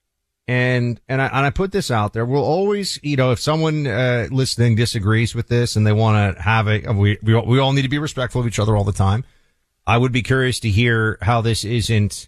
[0.48, 2.26] and and I and I put this out there.
[2.26, 6.42] We'll always, you know, if someone uh, listening disagrees with this and they want to
[6.42, 8.92] have a, we we we all need to be respectful of each other all the
[8.92, 9.24] time.
[9.86, 12.28] I would be curious to hear how this isn't.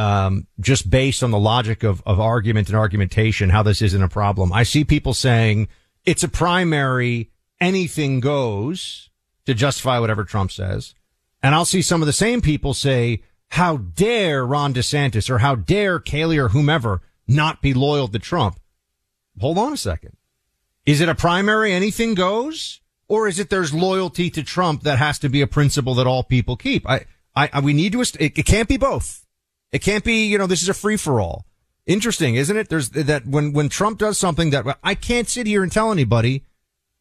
[0.00, 4.08] Um, just based on the logic of, of argument and argumentation, how this isn't a
[4.08, 4.50] problem.
[4.50, 5.68] I see people saying
[6.06, 9.10] it's a primary anything goes
[9.44, 10.94] to justify whatever Trump says.
[11.42, 15.54] And I'll see some of the same people say, how dare Ron DeSantis or how
[15.54, 18.58] dare Kayleigh or whomever not be loyal to Trump?
[19.38, 20.16] Hold on a second.
[20.86, 22.80] Is it a primary anything goes?
[23.06, 26.22] Or is it there's loyalty to Trump that has to be a principle that all
[26.22, 26.88] people keep?
[26.88, 29.19] I, I, we need to, it, it can't be both.
[29.72, 31.46] It can't be, you know, this is a free for all.
[31.86, 32.68] Interesting, isn't it?
[32.68, 36.44] There's that when, when Trump does something that I can't sit here and tell anybody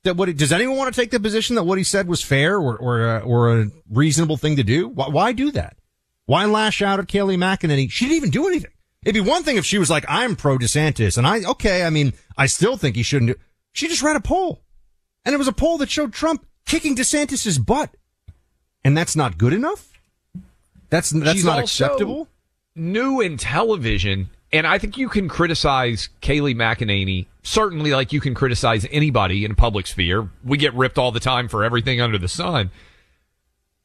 [0.04, 2.58] that what does anyone want to take the position that what he said was fair
[2.58, 4.88] or or uh, or a reasonable thing to do?
[4.88, 5.78] Why, why, do that?
[6.26, 7.92] Why lash out at Kayleigh McEnany?
[7.92, 8.72] She didn't even do anything.
[9.04, 11.90] It'd be one thing if she was like, "I'm pro DeSantis," and I okay, I
[11.90, 13.32] mean, I still think he shouldn't.
[13.32, 13.40] do
[13.74, 14.62] She just read a poll,
[15.26, 17.96] and it was a poll that showed Trump kicking DeSantis's butt,
[18.84, 19.90] and that's not good enough.
[20.90, 22.28] That's that's She's not acceptable.
[22.76, 28.34] New in television and I think you can criticize Kayleigh McEnany, certainly like you can
[28.34, 30.30] criticize anybody in public sphere.
[30.44, 32.72] We get ripped all the time for everything under the sun.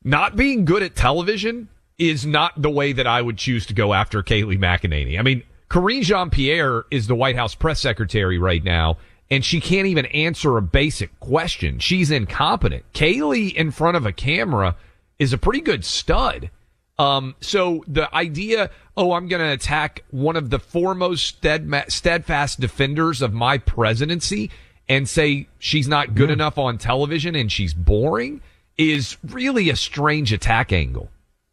[0.02, 1.68] Not being good at television
[1.98, 5.18] is not the way that I would choose to go after Kayleigh McEnany.
[5.18, 8.96] I mean, Karine Jean Pierre is the White House press secretary right now,
[9.30, 11.78] and she can't even answer a basic question.
[11.78, 12.84] She's incompetent.
[12.94, 14.76] Kayleigh in front of a camera
[15.18, 16.50] is a pretty good stud.
[16.98, 21.44] Um, so the idea, oh, I'm going to attack one of the foremost
[21.88, 24.50] steadfast defenders of my presidency
[24.88, 26.34] and say she's not good mm.
[26.34, 28.40] enough on television and she's boring
[28.76, 31.10] is really a strange attack angle.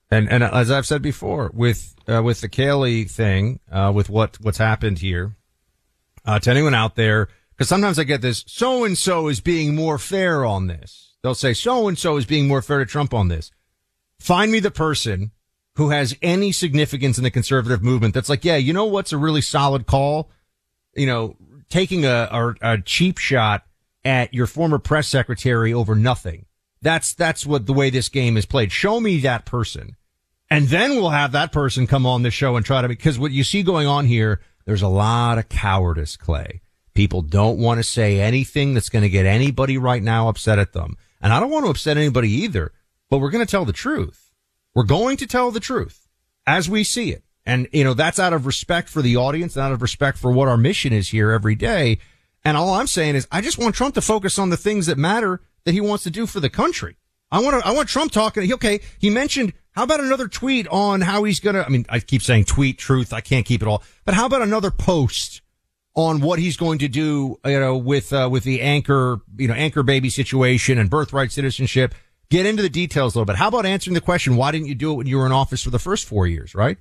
[0.09, 4.37] And and as I've said before, with uh, with the Kayleigh thing, uh, with what
[4.41, 5.35] what's happened here,
[6.25, 9.73] uh, to anyone out there, because sometimes I get this, so and so is being
[9.73, 11.15] more fair on this.
[11.23, 13.51] They'll say so and so is being more fair to Trump on this.
[14.21, 15.31] Find me the person
[15.75, 19.17] who has any significance in the conservative movement that's like, yeah, you know what's a
[19.17, 20.29] really solid call?
[20.95, 21.35] You know,
[21.69, 23.63] taking a, a, a cheap shot
[24.05, 26.45] at your former press secretary over nothing.
[26.83, 28.71] That's, that's what the way this game is played.
[28.71, 29.95] Show me that person.
[30.51, 33.31] And then we'll have that person come on the show and try to, because what
[33.31, 36.61] you see going on here, there's a lot of cowardice, Clay.
[36.93, 40.73] People don't want to say anything that's going to get anybody right now upset at
[40.73, 40.97] them.
[41.21, 42.73] And I don't want to upset anybody either,
[43.11, 44.31] but we're going to tell the truth.
[44.73, 46.07] We're going to tell the truth
[46.47, 47.23] as we see it.
[47.45, 50.31] And, you know, that's out of respect for the audience and out of respect for
[50.31, 51.99] what our mission is here every day.
[52.45, 54.97] And all I'm saying is I just want Trump to focus on the things that
[54.97, 56.95] matter that he wants to do for the country.
[57.31, 58.51] I want to, I want Trump talking.
[58.53, 58.79] Okay.
[58.97, 62.21] He mentioned, how about another tweet on how he's going to, I mean, I keep
[62.21, 63.11] saying tweet truth.
[63.11, 65.41] I can't keep it all, but how about another post
[65.95, 69.53] on what he's going to do, you know, with, uh, with the anchor, you know,
[69.53, 71.93] anchor baby situation and birthright citizenship?
[72.31, 73.35] Get into the details a little bit.
[73.35, 75.61] How about answering the question, why didn't you do it when you were in office
[75.61, 76.77] for the first four years, right?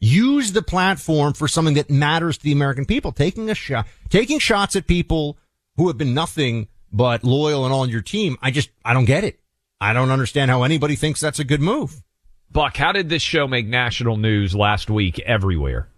[0.00, 3.12] Use the platform for something that matters to the American people.
[3.12, 5.36] Taking a shot, taking shots at people
[5.76, 8.38] who have been nothing but loyal and on your team.
[8.40, 9.38] I just, I don't get it.
[9.82, 12.02] I don't understand how anybody thinks that's a good move.
[12.50, 15.88] Buck, how did this show make national news last week everywhere?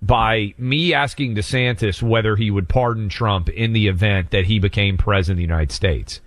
[0.00, 4.96] By me asking DeSantis whether he would pardon Trump in the event that he became
[4.96, 6.20] president of the United States.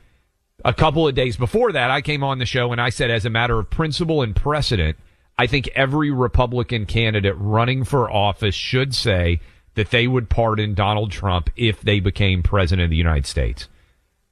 [0.66, 3.26] A couple of days before that, I came on the show and I said, as
[3.26, 4.98] a matter of principle and precedent,
[5.38, 9.40] I think every Republican candidate running for office should say
[9.76, 13.68] that they would pardon Donald Trump if they became president of the United States.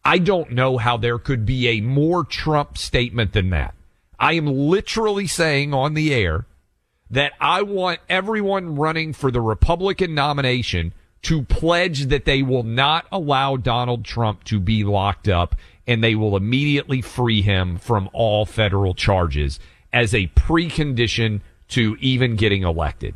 [0.04, 3.76] I don't know how there could be a more Trump statement than that.
[4.20, 6.48] I am literally saying on the air
[7.12, 13.06] that I want everyone running for the Republican nomination to pledge that they will not
[13.12, 15.56] allow Donald Trump to be locked up
[15.88, 19.60] and they will immediately free him from all federal charges
[19.94, 23.16] as a precondition to even getting elected.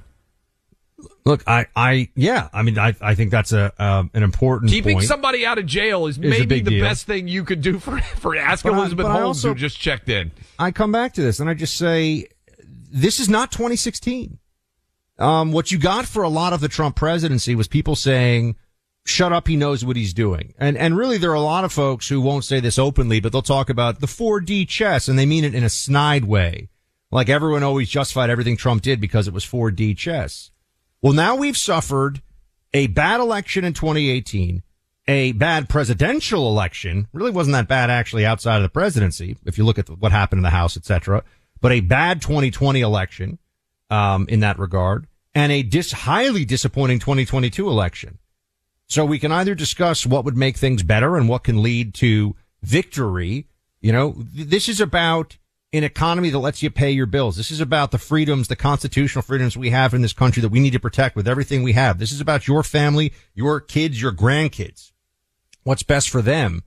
[1.25, 4.97] Look, I, I, yeah, I mean, I, I think that's a, uh, an important Keeping
[4.97, 5.07] point.
[5.07, 6.83] somebody out of jail is, is maybe the deal.
[6.83, 9.79] best thing you could do for, for ask but Elizabeth I, Holmes also, who just
[9.79, 10.31] checked in.
[10.57, 12.27] I come back to this and I just say,
[12.91, 14.39] this is not 2016.
[15.19, 18.55] Um, what you got for a lot of the Trump presidency was people saying,
[19.05, 20.53] shut up, he knows what he's doing.
[20.57, 23.31] And, and really there are a lot of folks who won't say this openly, but
[23.31, 26.69] they'll talk about the 4D chess and they mean it in a snide way.
[27.11, 30.51] Like everyone always justified everything Trump did because it was 4D chess.
[31.01, 32.21] Well, now we've suffered
[32.73, 34.61] a bad election in 2018,
[35.07, 37.07] a bad presidential election.
[37.13, 39.37] Really wasn't that bad actually outside of the presidency.
[39.45, 41.23] If you look at what happened in the House, etc.,
[41.61, 43.39] but a bad 2020 election,
[43.89, 48.17] um, in that regard and a dis- highly disappointing 2022 election.
[48.89, 52.35] So we can either discuss what would make things better and what can lead to
[52.63, 53.47] victory.
[53.81, 55.37] You know, this is about
[55.71, 57.37] an economy that lets you pay your bills.
[57.37, 60.59] This is about the freedoms, the constitutional freedoms we have in this country that we
[60.59, 61.99] need to protect with everything we have.
[61.99, 64.91] This is about your family, your kids, your grandkids.
[65.63, 66.63] What's best for them.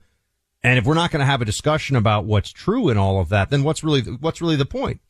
[0.63, 3.27] And if we're not going to have a discussion about what's true in all of
[3.29, 5.01] that, then what's really, what's really the point?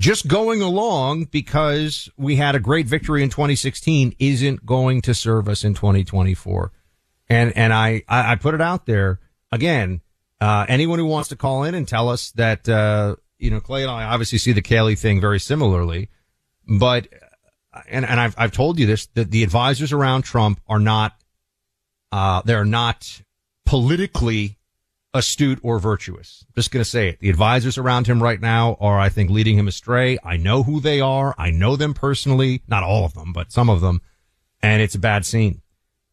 [0.00, 5.46] Just going along because we had a great victory in 2016 isn't going to serve
[5.46, 6.72] us in 2024.
[7.28, 9.20] And, and I, I, put it out there
[9.52, 10.00] again
[10.40, 13.82] uh, anyone who wants to call in and tell us that, uh, you know, Clay
[13.82, 16.08] and I obviously see the Kayleigh thing very similarly,
[16.66, 17.06] but,
[17.86, 21.12] and, and I've, I've told you this, that the advisors around Trump are not,
[22.10, 23.20] uh, they're not
[23.66, 24.56] politically
[25.12, 26.44] astute or virtuous.
[26.54, 27.20] Just going to say it.
[27.20, 30.18] The advisors around him right now are, I think, leading him astray.
[30.24, 31.34] I know who they are.
[31.36, 32.62] I know them personally.
[32.68, 34.02] Not all of them, but some of them.
[34.62, 35.62] And it's a bad scene.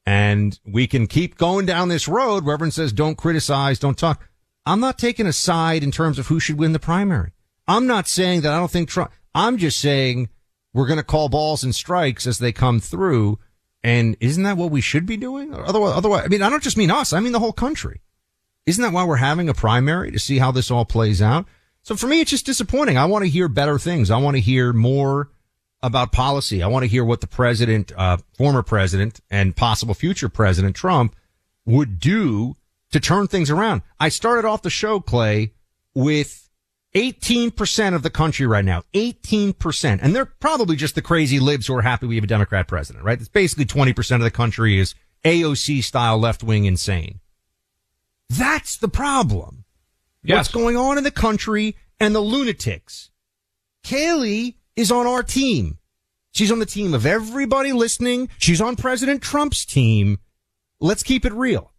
[0.06, 4.30] And we can keep going down this road Reverend says, don't criticize, don't talk.
[4.66, 7.34] I'm not taking a side in terms of who should win the primary.
[7.68, 10.30] I'm not saying that I don't think Trump, I'm just saying
[10.74, 13.40] we're going to call balls and strikes as they come through.
[13.84, 15.54] And isn't that what we should be doing?
[15.54, 17.14] Otherwise, otherwise, I mean, I don't just mean us.
[17.14, 18.02] I mean the whole country.
[18.68, 21.46] Isn't that why we're having a primary to see how this all plays out?
[21.84, 22.98] So for me, it's just disappointing.
[22.98, 24.12] I want to hear better things.
[24.12, 25.30] I want to hear more
[25.82, 26.62] about policy.
[26.62, 31.16] I want to hear what the president, uh, former president and possible future president Trump
[31.66, 32.58] would do
[32.92, 33.84] to turn things around.
[34.02, 35.54] I started off the show, Clay,
[35.96, 36.50] with
[36.94, 38.84] 18% of the country right now.
[38.94, 40.00] 18%.
[40.02, 43.06] And they're probably just the crazy libs who are happy we have a Democrat president,
[43.06, 43.20] right?
[43.20, 44.94] It's basically 20% of the country is
[45.24, 47.22] AOC style left wing insane.
[48.30, 49.66] That's the problem.
[50.24, 50.38] Yes.
[50.38, 53.10] What's going on in the country and the lunatics.
[53.84, 55.78] Kayleigh is on our team.
[56.34, 58.30] She's on the team of everybody listening.
[58.38, 60.20] She's on President Trump's team.
[60.80, 61.72] Let's keep it real.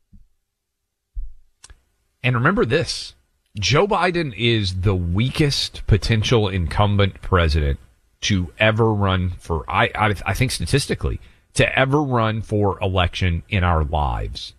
[2.22, 3.14] And remember this
[3.59, 7.78] Joe Biden is the weakest potential incumbent president
[8.22, 11.20] to ever run for, I, I, I think statistically,
[11.55, 14.55] to ever run for election in our lives.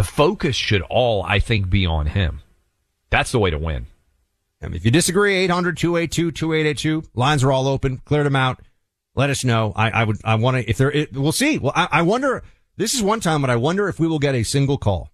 [0.00, 2.40] The focus should all, I think, be on him.
[3.10, 3.84] That's the way to win.
[4.62, 7.10] And if you disagree, 800 282 2882.
[7.12, 7.98] Lines are all open.
[7.98, 8.62] Cleared them out.
[9.14, 9.74] Let us know.
[9.76, 11.58] I, I would, I want to, if there, it, we'll see.
[11.58, 12.42] Well, I, I wonder,
[12.78, 15.12] this is one time, but I wonder if we will get a single call.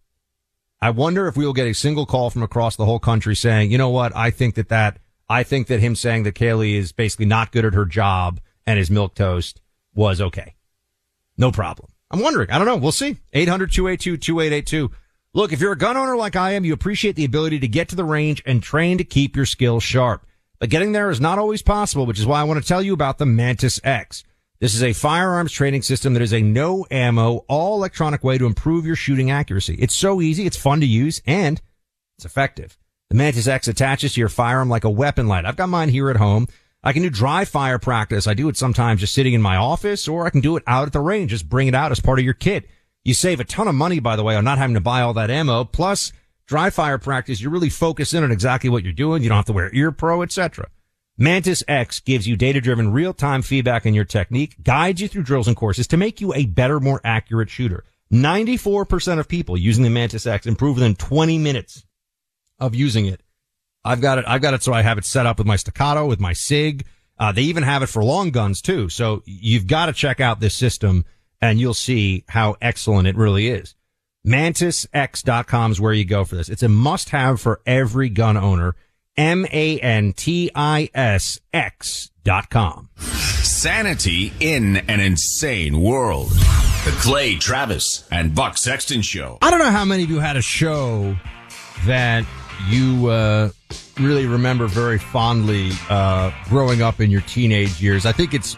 [0.80, 3.72] I wonder if we will get a single call from across the whole country saying,
[3.72, 4.14] you know what?
[4.14, 7.64] I think that that, I think that him saying that Kayleigh is basically not good
[7.64, 9.60] at her job and is milk toast
[9.96, 10.54] was okay.
[11.36, 11.90] No problem.
[12.10, 12.50] I'm wondering.
[12.50, 12.76] I don't know.
[12.76, 13.16] We'll see.
[13.32, 14.90] 800 282 2882.
[15.34, 17.88] Look, if you're a gun owner like I am, you appreciate the ability to get
[17.90, 20.24] to the range and train to keep your skills sharp.
[20.58, 22.94] But getting there is not always possible, which is why I want to tell you
[22.94, 24.24] about the Mantis X.
[24.58, 28.46] This is a firearms training system that is a no ammo, all electronic way to
[28.46, 29.76] improve your shooting accuracy.
[29.78, 31.60] It's so easy, it's fun to use, and
[32.16, 32.78] it's effective.
[33.10, 35.44] The Mantis X attaches to your firearm like a weapon light.
[35.44, 36.48] I've got mine here at home.
[36.86, 38.28] I can do dry fire practice.
[38.28, 40.86] I do it sometimes just sitting in my office, or I can do it out
[40.86, 41.30] at the range.
[41.30, 42.68] Just bring it out as part of your kit.
[43.02, 45.12] You save a ton of money, by the way, on not having to buy all
[45.14, 45.64] that ammo.
[45.64, 46.12] Plus,
[46.46, 49.24] dry fire practice, you really focus in on exactly what you're doing.
[49.24, 50.68] You don't have to wear ear pro, etc.
[51.18, 55.56] Mantis X gives you data-driven real-time feedback on your technique, guides you through drills and
[55.56, 57.82] courses to make you a better, more accurate shooter.
[58.12, 61.84] 94% of people using the Mantis X improve within 20 minutes
[62.60, 63.22] of using it.
[63.86, 66.06] I've got it, I've got it so I have it set up with my staccato,
[66.06, 66.84] with my SIG.
[67.18, 68.88] Uh, they even have it for long guns too.
[68.88, 71.04] So you've got to check out this system
[71.40, 73.74] and you'll see how excellent it really is.
[74.26, 76.48] MantisX.com is where you go for this.
[76.48, 78.74] It's a must have for every gun owner.
[79.16, 80.50] M-A-N-T-I-S-X
[82.24, 82.90] dot com.
[82.98, 86.28] Sanity in an insane world.
[86.28, 89.38] The Clay Travis and Buck Sexton Show.
[89.40, 91.16] I don't know how many of you had a show
[91.86, 92.26] that
[92.68, 93.50] you uh,
[94.00, 98.06] really remember very fondly uh, growing up in your teenage years.
[98.06, 98.56] I think it's,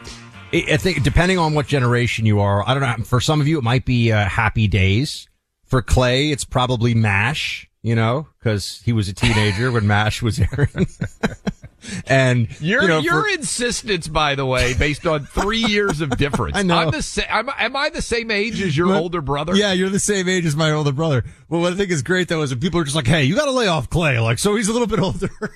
[0.53, 3.05] I think depending on what generation you are, I don't know.
[3.05, 5.29] For some of you, it might be uh, Happy Days.
[5.67, 7.67] For Clay, it's probably MASH.
[7.83, 10.89] You know, because he was a teenager when MASH was airing.
[12.07, 16.11] and Your you know, your for- insistence, by the way, based on three years of
[16.17, 16.57] difference.
[16.57, 16.77] I know.
[16.79, 19.55] I'm the sa- I'm, am I the same age as your But- older brother?
[19.55, 21.25] Yeah, you're the same age as my older brother.
[21.49, 23.35] Well, what I think is great though is that people are just like, "Hey, you
[23.35, 25.31] got to lay off Clay." Like, so he's a little bit older.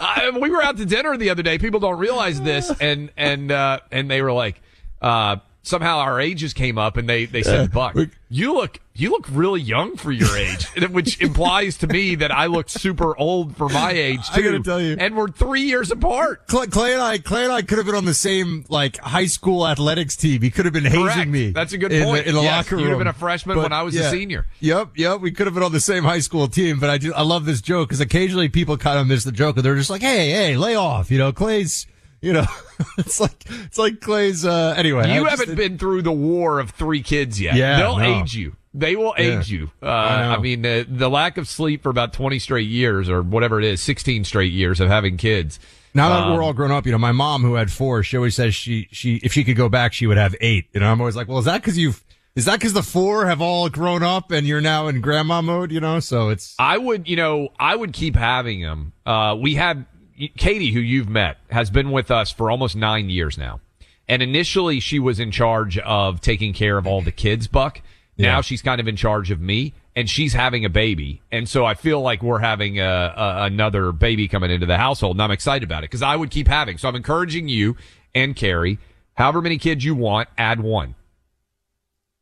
[0.00, 1.58] I, we were out to dinner the other day.
[1.58, 4.60] People don't realize this, and and uh, and they were like,
[5.00, 7.96] uh, somehow our ages came up, and they they said, "Buck,
[8.28, 12.46] you look you look really young for your age," which implies to me that I
[12.46, 14.40] look super old for my age too.
[14.40, 14.96] I gotta tell you.
[14.98, 16.46] and we're three years apart.
[16.46, 19.26] Clay, Clay and I, Clay and I could have been on the same like high
[19.26, 20.42] school athletics team.
[20.42, 21.50] He could have been hazing me.
[21.50, 22.24] That's a good in point.
[22.24, 22.84] The, in the Yes, locker room.
[22.84, 24.46] you'd have been a freshman But, when I was a senior.
[24.60, 25.20] Yep, yep.
[25.20, 26.80] We could have been on the same high school team.
[26.80, 29.56] But I do, I love this joke because occasionally people kind of miss the joke
[29.56, 31.86] and they're just like, "Hey, hey, lay off." You know, Clay's.
[32.22, 32.46] You know,
[32.98, 34.44] it's like it's like Clay's.
[34.46, 37.56] uh Anyway, You I haven't been through the war of three kids yet.
[37.56, 38.20] Yeah, they'll no.
[38.22, 38.56] age you.
[38.74, 39.40] They will Yeah.
[39.40, 39.70] age you.
[39.82, 40.36] Uh, I.
[40.36, 43.66] I, mean, uh, the lack of sleep for about 20 straight years or whatever it
[43.66, 45.58] is, 16 straight years of having kids.
[45.94, 48.16] Now that Um, we're all grown up, you know, my mom who had four, she
[48.16, 50.66] always says she, she, if she could go back, she would have eight.
[50.74, 52.02] And I'm always like, well, is that cause you've,
[52.34, 55.70] is that cause the four have all grown up and you're now in grandma mode,
[55.70, 56.00] you know?
[56.00, 58.94] So it's, I would, you know, I would keep having them.
[59.04, 59.84] Uh, we had
[60.36, 63.60] Katie, who you've met, has been with us for almost nine years now.
[64.08, 67.80] And initially she was in charge of taking care of all the kids, Buck.
[68.18, 68.40] Now Yeah.
[68.42, 71.22] she's kind of in charge of me and she's having a baby.
[71.30, 72.84] And so I feel like we're having a,
[73.16, 76.30] a, another baby coming into the household and I'm excited about it because I would
[76.30, 76.78] keep having.
[76.78, 77.76] So I'm encouraging you
[78.14, 78.78] and Carrie,
[79.14, 80.94] however many kids you want, add one.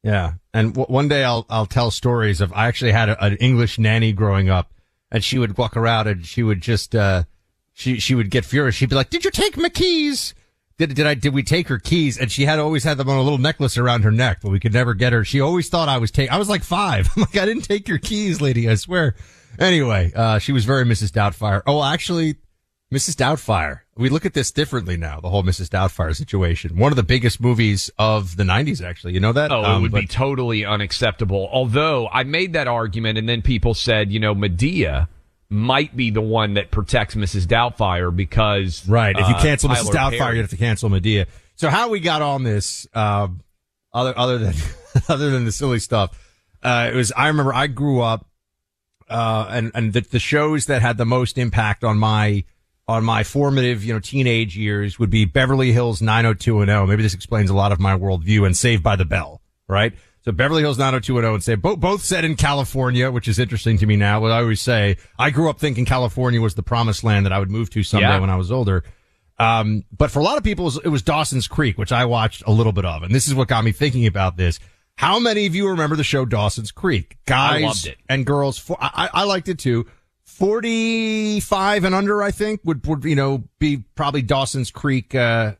[0.02, 0.34] yeah.
[0.54, 3.78] And w- one day I'll, I'll tell stories of, I actually had a, an English
[3.78, 4.70] nanny growing up
[5.10, 7.24] and she would walk around and she would just, uh,
[7.80, 8.74] she, she would get furious.
[8.74, 10.34] She'd be like, did you take my keys?
[10.78, 12.16] Did, did I, did we take her keys?
[12.18, 14.60] And she had always had them on a little necklace around her neck, but we
[14.60, 15.24] could never get her.
[15.24, 17.08] She always thought I was take, I was like five.
[17.16, 18.68] I'm like, I didn't take your keys, lady.
[18.68, 19.14] I swear.
[19.58, 21.10] Anyway, uh, she was very Mrs.
[21.10, 21.60] Doubtfire.
[21.66, 22.36] Oh, actually,
[22.92, 23.14] Mrs.
[23.16, 23.80] Doubtfire.
[23.96, 25.20] we look at this differently now.
[25.20, 25.68] The whole Mrs.
[25.68, 26.76] Doubtfire situation.
[26.78, 29.12] One of the biggest movies of the '90s, actually.
[29.14, 29.52] You know that?
[29.52, 31.48] Oh, it Um, would be totally unacceptable.
[31.52, 35.08] Although I made that argument, and then people said, you know, Madea
[35.50, 37.46] might be the one that protects Mrs.
[37.46, 39.18] Doubtfire because right.
[39.18, 39.92] If you uh, cancel Mrs.
[39.92, 41.26] Tyler Doubtfire, Perry- you have to cancel Madea.
[41.56, 43.42] So how we got on this, um,
[43.92, 44.54] other other than
[45.08, 46.16] other than the silly stuff,
[46.62, 47.12] uh, it was.
[47.12, 48.26] I remember I grew up,
[49.08, 52.44] uh, and and the, the shows that had the most impact on my
[52.90, 56.88] on my formative, you know, teenage years would be Beverly Hills 90210.
[56.88, 59.92] Maybe this explains a lot of my worldview and Saved by the Bell, right?
[60.22, 63.86] So Beverly Hills 90210 and say both, both set in California, which is interesting to
[63.86, 64.20] me now.
[64.20, 67.38] What I always say, I grew up thinking California was the promised land that I
[67.38, 68.18] would move to someday Yeah.
[68.20, 68.84] when I was older.
[69.38, 72.50] Um, but for a lot of people, it was, Dawson's Creek, which I watched a
[72.52, 73.02] little bit of.
[73.02, 74.60] And this is what got me thinking about this.
[74.96, 77.16] How many of you remember the show Dawson's Creek?
[77.24, 78.58] Guys and girls.
[78.58, 79.86] For, I, I I liked it too.
[80.24, 85.52] 45 and under, I think would, would, you know, be probably Dawson's Creek, uh,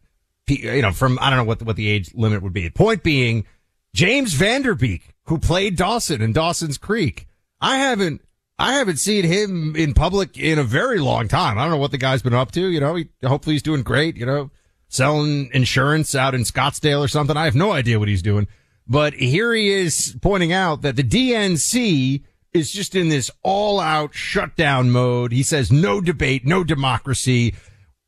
[0.47, 2.69] you know, from, I don't know what the, what the age limit would be.
[2.71, 3.47] Point being,
[3.95, 7.27] James Van Der Beek, who played Dawson in Dawson's Creek.
[7.61, 8.23] I haven't,
[8.59, 11.59] I haven't seen him in public in a very long time.
[11.59, 12.69] I don't know what the guy's been up to.
[12.69, 14.51] You know, he, hopefully he's doing great, you know,
[14.89, 17.37] selling insurance out in Scottsdale or something.
[17.37, 18.47] I have no idea what he's doing.
[18.87, 22.23] But here he is pointing out that the DNC
[22.53, 25.33] is just in this all out shutdown mode.
[25.33, 27.55] He says no debate, no democracy.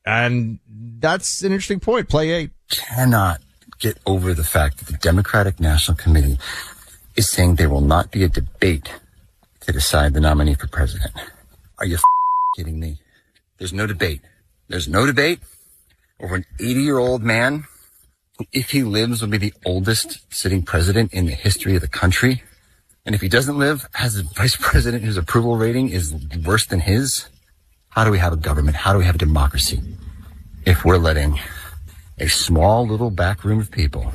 [0.05, 2.09] And that's an interesting point.
[2.09, 2.51] Play eight.
[2.68, 3.41] cannot
[3.83, 6.39] get over the fact that the Democratic National Committee
[7.16, 8.93] is saying there will not be a debate
[9.61, 11.12] to decide the nominee for president.
[11.78, 11.99] Are you
[12.57, 12.99] kidding me?
[13.59, 14.20] There's no debate.
[14.68, 15.41] There's no debate
[16.20, 17.64] over an 80 year old man
[18.39, 21.89] who, if he lives, will be the oldest sitting president in the history of the
[21.89, 22.45] country.
[23.05, 26.14] And if he doesn't live, has a vice president whose approval rating is
[26.47, 27.26] worse than his.
[27.89, 28.76] How do we have a government?
[28.76, 29.83] How do we have a democracy
[30.64, 31.41] if we're letting
[32.19, 34.13] a small little back room of people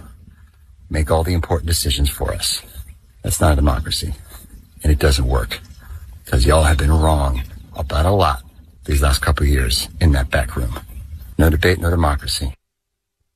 [0.89, 2.61] make all the important decisions for us.
[3.23, 4.13] That's not a democracy.
[4.83, 5.59] And it doesn't work.
[6.23, 7.43] Because y'all have been wrong
[7.75, 8.43] about a lot
[8.85, 10.79] these last couple years in that back room.
[11.37, 12.53] No debate, no democracy.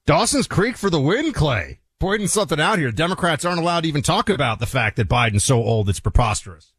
[0.06, 1.80] Dawson's Creek for the win, Clay.
[2.00, 2.92] Pointing something out here.
[2.92, 6.74] Democrats aren't allowed to even talk about the fact that Biden's so old it's preposterous.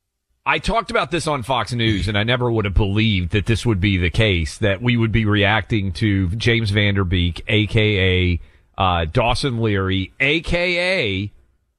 [0.45, 3.65] I talked about this on Fox News, and I never would have believed that this
[3.65, 8.41] would be the case, that we would be reacting to James Van Der Beek, aka
[8.77, 11.31] uh, Dawson Leary, aka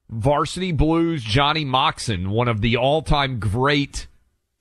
[0.10, 4.08] Varsity Blues Johnny Moxon, one of the all-time great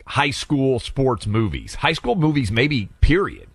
[0.05, 1.77] high school sports movies.
[1.77, 3.51] High school movies, maybe, period.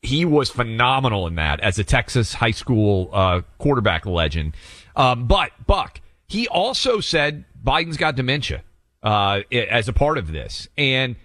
[0.00, 4.54] He was phenomenal in that as a Texas high school uh, quarterback legend.
[4.94, 8.62] Um, but, Buck, he also said Biden's got dementia
[9.02, 10.68] uh, as a part of this.
[10.76, 11.16] And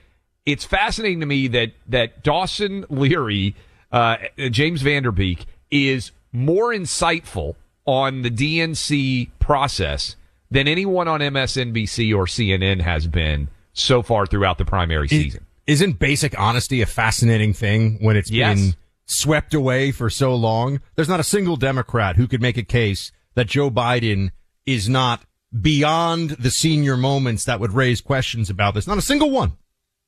[0.45, 3.55] it's fascinating to me that, that Dawson Leary,
[3.91, 4.17] uh,
[4.51, 7.55] James Van Der Beek, is more insightful
[7.85, 10.15] on the DNC process
[10.51, 15.45] than anyone on MSNBC or CNN has been so far throughout the primary season.
[15.67, 18.59] Isn't basic honesty a fascinating thing when it's Yes.
[18.59, 18.73] been
[19.07, 20.79] swept away for so long?
[20.95, 24.29] There's not a single Democrat who could make a case that Joe Biden
[24.65, 25.21] is not
[25.61, 28.87] beyond the senior moments that would raise questions about this.
[28.87, 29.53] Not a single one.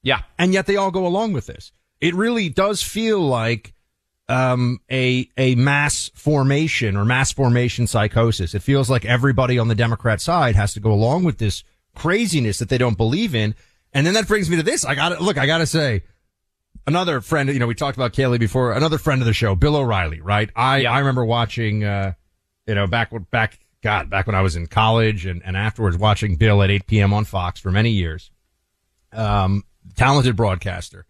[0.03, 0.21] Yeah.
[0.37, 1.71] and yet they all go along with this.
[1.99, 3.73] It really does feel like
[4.29, 8.53] um, a a mass formation or mass formation psychosis.
[8.53, 11.63] It feels like everybody on the Democrat side has to go along with this
[11.95, 13.55] craziness that they don't believe in.
[13.93, 14.85] And then that brings me to this.
[14.85, 15.37] I got to look.
[15.37, 16.03] I got to say,
[16.85, 17.49] another friend.
[17.49, 18.73] You know, we talked about Kayleigh before.
[18.73, 20.21] Another friend of the show, Bill O'Reilly.
[20.21, 20.49] Right?
[20.55, 21.83] I I remember watching.
[21.83, 22.13] Uh,
[22.67, 26.35] you know, back back God, back when I was in college and and afterwards watching
[26.35, 27.13] Bill at 8 p.m.
[27.13, 28.31] on Fox for many years
[29.11, 29.63] um,
[29.95, 31.05] talented broadcaster.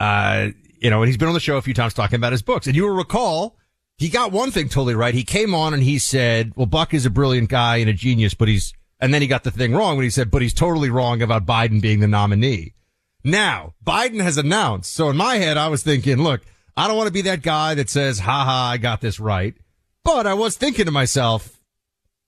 [0.00, 0.48] Uh,
[0.80, 2.66] you know, and he's been on the show a few times talking about his books.
[2.66, 3.56] And you will recall,
[3.98, 5.14] he got one thing totally right.
[5.14, 8.34] He came on and he said, well, Buck is a brilliant guy and a genius,
[8.34, 10.90] but he's, and then he got the thing wrong when he said, but he's totally
[10.90, 12.74] wrong about Biden being the nominee.
[13.22, 14.92] Now, Biden has announced.
[14.92, 16.40] So in my head, I was thinking, look,
[16.76, 19.54] I don't want to be that guy that says, ha ha, I got this right.
[20.02, 21.60] But I was thinking to myself,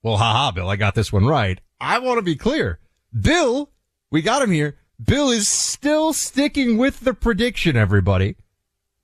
[0.04, 1.60] well, haha, Bill, I got this one right.
[1.80, 2.78] I want to be clear.
[3.18, 3.70] Bill,
[4.12, 4.76] we got him here.
[5.02, 8.36] Bill is still sticking with the prediction, everybody.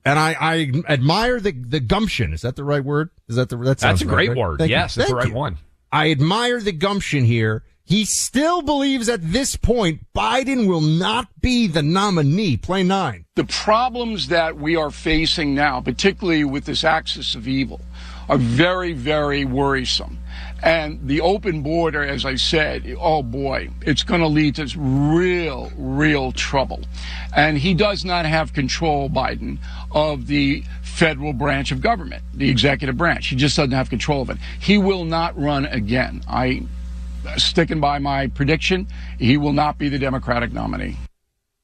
[0.05, 2.33] And I, I admire the, the gumption.
[2.33, 3.11] Is that the right word?
[3.29, 4.39] Is that the, that sounds That's a right, great right?
[4.39, 4.59] word.
[4.59, 4.77] Thank you.
[4.77, 5.35] yes, that's the right you.
[5.35, 5.59] one.
[5.91, 11.67] I admire the gumption here he still believes at this point Biden will not be
[11.67, 12.57] the nominee.
[12.57, 13.25] Play nine.
[13.35, 17.81] The problems that we are facing now, particularly with this axis of evil,
[18.29, 20.20] are very, very worrisome.
[20.63, 25.73] And the open border, as I said, oh boy, it's going to lead to real,
[25.77, 26.81] real trouble.
[27.35, 29.59] And he does not have control, Biden,
[29.91, 33.29] of the federal branch of government, the executive branch.
[33.29, 34.39] He just doesn't have control of it.
[34.61, 36.23] He will not run again.
[36.29, 36.67] I
[37.37, 38.87] sticking by my prediction.
[39.19, 40.97] He will not be the Democratic nominee.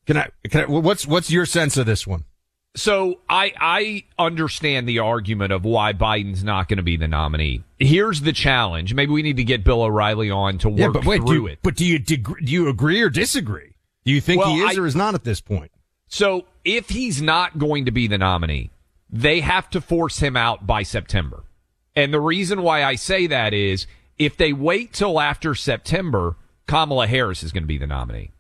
[0.07, 0.29] Can I?
[0.49, 2.25] Can I what's what's your sense of this one?
[2.77, 7.65] So I I understand the argument of why Biden's not going to be the nominee.
[7.79, 8.93] Here's the challenge.
[8.95, 11.47] Maybe we need to get Bill O'Reilly on to work yeah, but wait, through do,
[11.47, 11.59] it.
[11.63, 13.73] But do you do you agree or disagree?
[14.05, 15.73] Do you think well, he is I, or is not at this point?
[16.09, 18.71] So if he's not going to be the nominee,
[19.11, 21.45] they have to force him out by September.
[21.97, 23.87] And the reason why I say that is
[24.19, 28.33] if they wait till after September, Kamala Harris is going to be the nominee.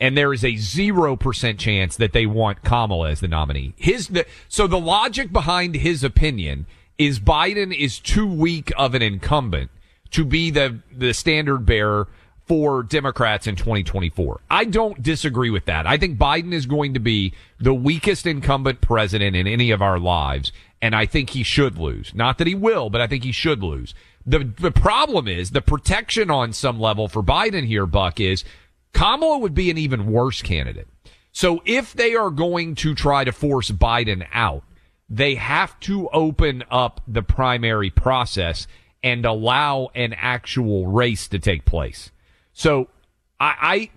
[0.00, 3.74] And there is a 0% chance that they want Kamala as the nominee.
[3.76, 6.66] His, the, so the logic behind his opinion
[6.98, 9.70] is Biden is too weak of an incumbent
[10.10, 12.08] to be the, the standard bearer
[12.46, 14.40] for Democrats in 2024.
[14.50, 15.86] I don't disagree with that.
[15.86, 19.98] I think Biden is going to be the weakest incumbent president in any of our
[19.98, 20.52] lives.
[20.82, 22.12] And I think he should lose.
[22.14, 23.94] Not that he will, but I think he should lose.
[24.26, 28.44] The, the problem is the protection on some level for Biden here, Buck, is
[28.94, 30.88] Kamala would be an even worse candidate.
[31.32, 34.62] So if they are going to try to force Biden out,
[35.10, 38.66] they have to open up the primary process
[39.02, 42.10] and allow an actual race to take place.
[42.52, 42.88] So
[43.38, 43.90] I,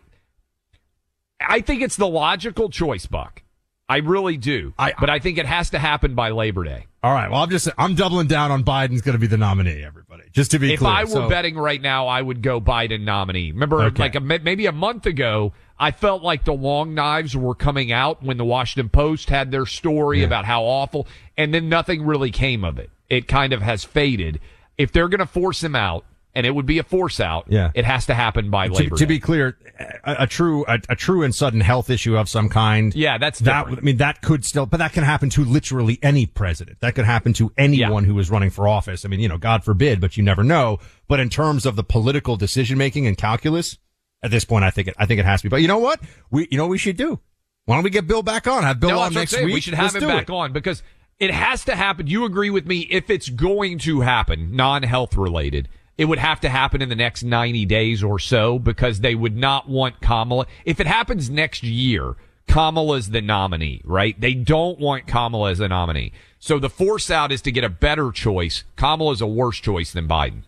[1.40, 3.44] I, I think it's the logical choice, Buck.
[3.88, 4.74] I really do.
[4.78, 6.87] I, but I think it has to happen by Labor Day.
[7.04, 7.30] All right.
[7.30, 9.84] Well, I'm just I'm doubling down on Biden's going to be the nominee.
[9.84, 10.92] Everybody, just to be if clear.
[10.92, 11.30] I were so.
[11.30, 13.52] betting right now, I would go Biden nominee.
[13.52, 14.02] Remember, Okay.
[14.02, 18.24] like a, maybe a month ago, I felt like the long knives were coming out
[18.24, 22.64] when the Washington Post had their story about how awful, and then nothing really came
[22.64, 22.90] of it.
[23.10, 24.40] It kind of has faded.
[24.78, 26.04] If they're going to force him out,
[26.38, 27.72] and it would be a force out, Yeah.
[27.74, 29.16] it has to happen by to, Labor to Day.
[29.16, 29.58] be clear,
[30.04, 32.94] a, a true a, a true and sudden health issue of some kind.
[32.96, 33.66] Yeah, that's that.
[33.68, 36.80] I mean, that could still, but that can happen to literally any president.
[36.82, 39.04] That could happen to anyone who is running for office.
[39.04, 40.78] I mean, you know, God forbid, but you never know.
[41.08, 43.78] But in terms of the political decision making and calculus,
[44.24, 45.50] at this point, I think it, I think it has to be.
[45.50, 46.00] But you know what?
[46.32, 47.20] We, you know, what we should do.
[47.66, 48.64] Why don't we get Bill back on?
[48.64, 49.46] Have Bill No, on that's what I'm next saying.
[49.46, 49.54] week.
[49.56, 50.34] We should have Let's him back it.
[50.34, 50.84] on because
[51.20, 52.08] it has to happen.
[52.08, 52.82] You agree with me?
[52.90, 55.68] If it's going to happen, non-health related,
[55.98, 59.36] it would have to happen in the next 90 days or so because they would
[59.36, 60.46] not want Kamala.
[60.64, 62.16] If it happens next year,
[62.48, 64.20] Kamala's the nominee, right?
[64.20, 66.14] They don't want Kamala as the nominee.
[66.40, 68.64] So the force out is to get a better choice.
[68.76, 70.44] Kamala's a worse choice than Biden.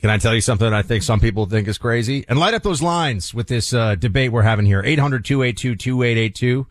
[0.00, 2.26] Can I tell you something I think some people think is crazy?
[2.28, 4.82] And light up those lines with this uh, debate we're having here.
[4.82, 6.66] 800-282-2882.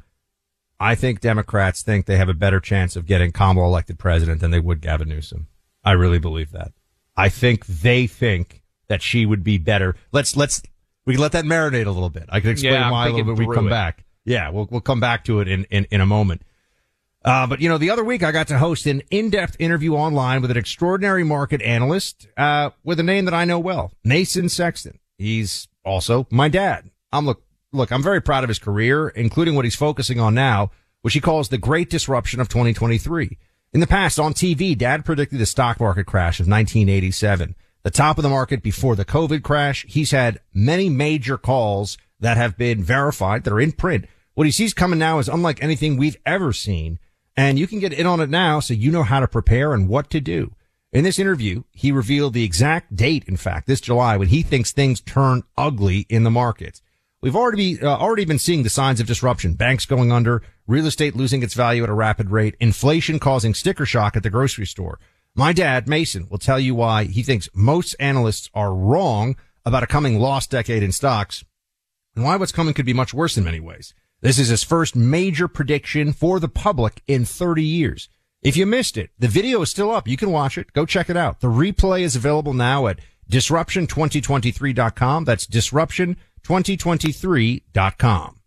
[0.79, 4.51] I think Democrats think they have a better chance of getting Kamala elected president than
[4.51, 5.47] they would Gavin Newsom.
[5.83, 6.73] I really believe that.
[7.15, 9.95] I think they think that she would be better.
[10.11, 10.61] Let's, let's,
[11.05, 12.25] we can let that marinate a little bit.
[12.29, 13.47] I can explain Yeah, why a little bit.
[13.47, 13.71] We come it.
[13.71, 14.05] back.
[14.25, 16.41] Yeah, we'll, we'll come back to it in, in, in a moment.
[17.25, 20.41] Uh, but you know, the other week I got to host an in-depth interview online
[20.41, 24.99] with an extraordinary market analyst, uh, with a name that I know well, Mason Sexton.
[25.17, 26.89] He's also my dad.
[27.13, 30.71] I'm look, look, I'm very proud of his career, including what he's focusing on now,
[31.01, 33.37] which he calls the great disruption of 2023.
[33.73, 38.19] In the past on TV, dad predicted the stock market crash of 1987, the top
[38.19, 39.83] of the market before the COVID crash.
[39.89, 44.05] He's had many major calls that have been verified that are in print.
[44.35, 46.99] What he sees coming now is unlike anything we've ever seen.
[47.35, 49.89] And you can get in on it now so you know how to prepare and
[49.89, 50.53] what to do.
[50.91, 54.71] In this interview, he revealed the exact date, in fact, this July when he thinks
[54.71, 56.83] things turn ugly in the markets.
[57.21, 59.55] We've already uh, already been seeing the signs of disruption.
[59.55, 63.85] Banks going under, real estate losing its value at a rapid rate, inflation causing sticker
[63.85, 64.99] shock at the grocery store.
[65.35, 69.35] My dad, Mason, will tell you why he thinks most analysts are wrong
[69.65, 71.43] about a coming lost decade in stocks
[72.15, 73.93] and why what's coming could be much worse in many ways.
[74.21, 78.09] This is his first major prediction for the public in 30 years.
[78.41, 80.07] If you missed it, the video is still up.
[80.07, 80.73] You can watch it.
[80.73, 81.39] Go check it out.
[81.39, 82.99] The replay is available now at
[83.29, 85.25] disruption2023.com.
[85.25, 88.42] That's disruption2023.com.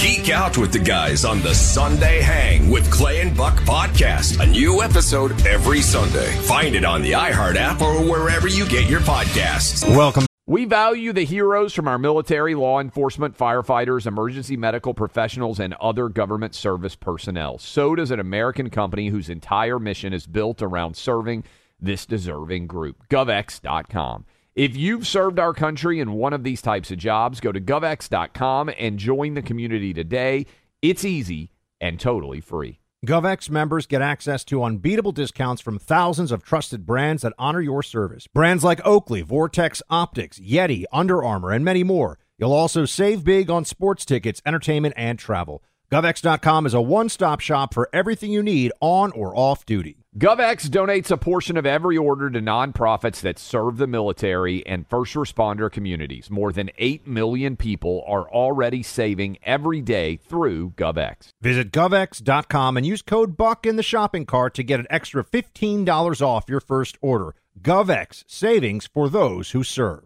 [0.00, 4.38] Geek out with the guys on the Sunday Hang with Clay and Buck podcast.
[4.40, 6.30] A new episode every Sunday.
[6.42, 9.88] Find it on the iHeart app or wherever you get your podcasts.
[9.96, 10.26] Welcome.
[10.46, 16.10] We value the heroes from our military, law enforcement, firefighters, emergency medical professionals, and other
[16.10, 17.58] government service personnel.
[17.58, 21.44] So does an American company whose entire mission is built around serving
[21.80, 23.08] this deserving group.
[23.08, 24.26] GovX.com.
[24.56, 28.70] If you've served our country in one of these types of jobs, go to govx.com
[28.78, 30.46] and join the community today.
[30.80, 32.80] It's easy and totally free.
[33.04, 37.82] GovX members get access to unbeatable discounts from thousands of trusted brands that honor your
[37.82, 38.26] service.
[38.28, 42.18] Brands like Oakley, Vortex Optics, Yeti, Under Armour, and many more.
[42.38, 45.62] You'll also save big on sports tickets, entertainment, and travel.
[45.92, 49.98] GovX.com is a one stop shop for everything you need on or off duty.
[50.18, 55.14] GovX donates a portion of every order to nonprofits that serve the military and first
[55.14, 56.28] responder communities.
[56.28, 61.28] More than 8 million people are already saving every day through GovX.
[61.40, 66.20] Visit GovX.com and use code BUCK in the shopping cart to get an extra $15
[66.20, 67.36] off your first order.
[67.60, 70.05] GovX, savings for those who serve.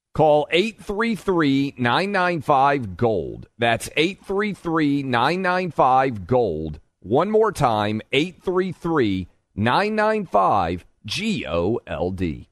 [0.13, 3.47] Call 833 995 Gold.
[3.57, 6.79] That's 833 995 Gold.
[6.99, 12.49] One more time 833 995 G O L D.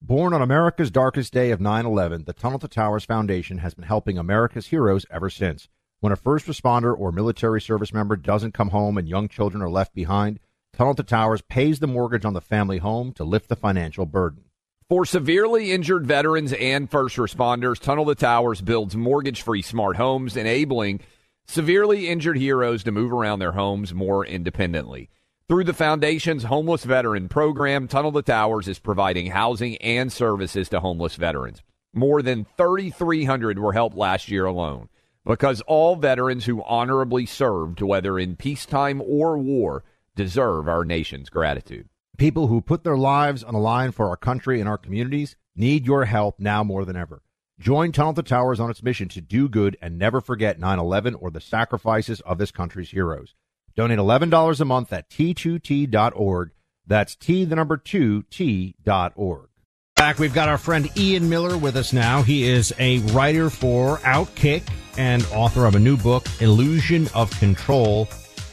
[0.00, 3.84] Born on America's darkest day of 9 11, the Tunnel to Towers Foundation has been
[3.84, 5.68] helping America's heroes ever since.
[5.98, 9.70] When a first responder or military service member doesn't come home and young children are
[9.70, 10.38] left behind,
[10.72, 14.44] Tunnel to Towers pays the mortgage on the family home to lift the financial burden.
[14.88, 20.34] For severely injured veterans and first responders, Tunnel to Towers builds mortgage free smart homes,
[20.34, 21.00] enabling
[21.46, 25.10] severely injured heroes to move around their homes more independently.
[25.46, 30.80] Through the Foundation's Homeless Veteran Program, Tunnel to Towers is providing housing and services to
[30.80, 31.62] homeless veterans.
[31.92, 34.88] More than 3,300 were helped last year alone
[35.26, 39.84] because all veterans who honorably served, whether in peacetime or war,
[40.16, 41.90] deserve our nation's gratitude.
[42.18, 45.86] People who put their lives on the line for our country and our communities need
[45.86, 47.22] your help now more than ever.
[47.60, 51.14] Join Tunnel to Towers on its mission to do good and never forget 9 11
[51.14, 53.36] or the sacrifices of this country's heroes.
[53.76, 56.50] Donate $11 a month at t2t.org.
[56.84, 59.48] That's T, the number 2, T.org.
[59.94, 62.22] Back, we've got our friend Ian Miller with us now.
[62.22, 68.08] He is a writer for Outkick and author of a new book, Illusion of Control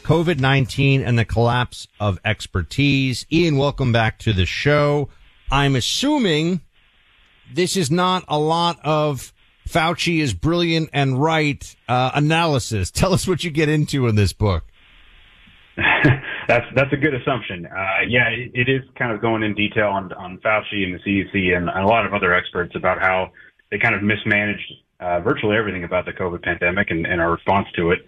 [0.06, 3.26] COVID 19 and the collapse of expertise.
[3.32, 5.08] Ian, welcome back to the show.
[5.50, 6.60] I'm assuming
[7.52, 9.32] this is not a lot of
[9.68, 12.92] Fauci is brilliant and right uh, analysis.
[12.92, 14.62] Tell us what you get into in this book.
[16.46, 17.66] that's that's a good assumption.
[17.66, 21.00] Uh, yeah, it, it is kind of going in detail on on Fauci and the
[21.04, 23.32] CDC and a lot of other experts about how
[23.72, 27.66] they kind of mismanaged uh, virtually everything about the COVID pandemic and, and our response
[27.74, 28.06] to it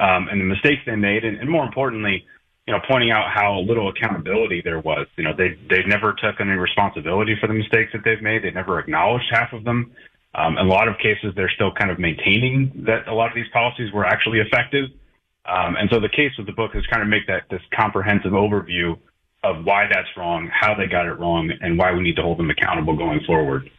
[0.00, 2.24] um, and the mistakes they made, and, and more importantly,
[2.66, 5.06] you know, pointing out how little accountability there was.
[5.16, 8.42] You know, they they never took any responsibility for the mistakes that they've made.
[8.42, 9.92] They never acknowledged half of them.
[10.34, 13.34] Um, in a lot of cases, they're still kind of maintaining that a lot of
[13.34, 14.90] these policies were actually effective.
[15.44, 18.32] Um, and so the case with the book is kind of make that this comprehensive
[18.32, 18.96] overview
[19.42, 22.38] of why that's wrong, how they got it wrong, and why we need to hold
[22.38, 23.70] them accountable going forward.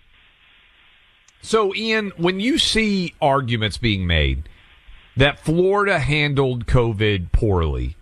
[1.41, 4.49] So, Ian, when you see arguments being made
[5.17, 7.95] that Florida handled COVID poorly,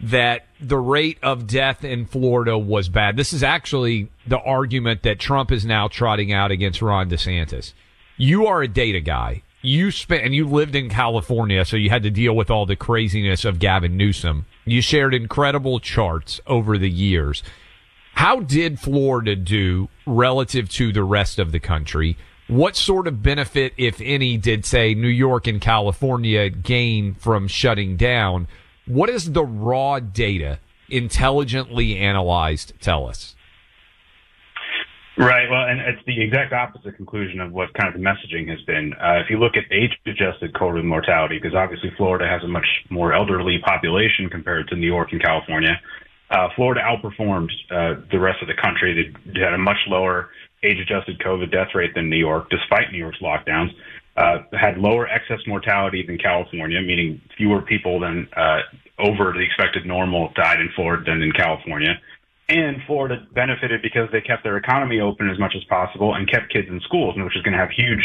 [0.00, 3.16] that the rate of death in Florida was bad.
[3.16, 7.72] This is actually the argument that Trump is now trotting out against Ron DeSantis.
[8.16, 9.42] You are a data guy.
[9.64, 12.74] You spent and you lived in California, so you had to deal with all the
[12.74, 14.46] craziness of Gavin Newsom.
[14.64, 17.44] You shared incredible charts over the years.
[18.14, 22.16] How did Florida do relative to the rest of the country?
[22.52, 27.96] What sort of benefit, if any, did say New York and California gain from shutting
[27.96, 28.46] down?
[28.84, 30.58] What does the raw data,
[30.90, 33.34] intelligently analyzed, tell us?
[35.16, 35.48] Right.
[35.48, 38.92] Well, and it's the exact opposite conclusion of what kind of the messaging has been.
[39.00, 43.14] Uh, if you look at age-adjusted COVID mortality, because obviously Florida has a much more
[43.14, 45.80] elderly population compared to New York and California,
[46.30, 49.14] uh, Florida outperformed uh, the rest of the country.
[49.24, 50.28] They had a much lower
[50.62, 53.70] age-adjusted COVID death rate than New York, despite New York's lockdowns.
[54.14, 58.58] Uh, had lower excess mortality than California, meaning fewer people than uh,
[58.98, 61.98] over the expected normal died in Florida than in California.
[62.48, 66.52] And Florida benefited because they kept their economy open as much as possible and kept
[66.52, 68.02] kids in schools, which is going to have huge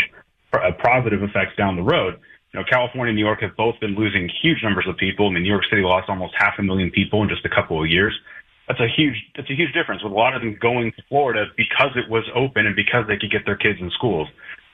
[0.53, 2.19] uh, positive effects down the road.
[2.53, 5.27] You know, California and New York have both been losing huge numbers of people.
[5.27, 7.83] I mean, New York City lost almost half a million people in just a couple
[7.83, 8.17] of years.
[8.67, 11.45] That's a huge, that's a huge difference with a lot of them going to Florida
[11.55, 14.27] because it was open and because they could get their kids in schools.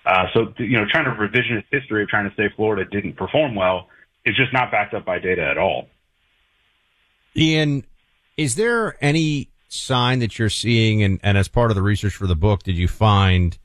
[0.06, 3.56] Uh, so, you know, trying to revisionist history of trying to say Florida didn't perform
[3.56, 3.88] well
[4.26, 5.88] is just not backed up by data at all.
[7.36, 7.86] Ian,
[8.38, 12.28] is there any sign that you're seeing, and, and as part of the research for
[12.28, 13.58] the book, did you find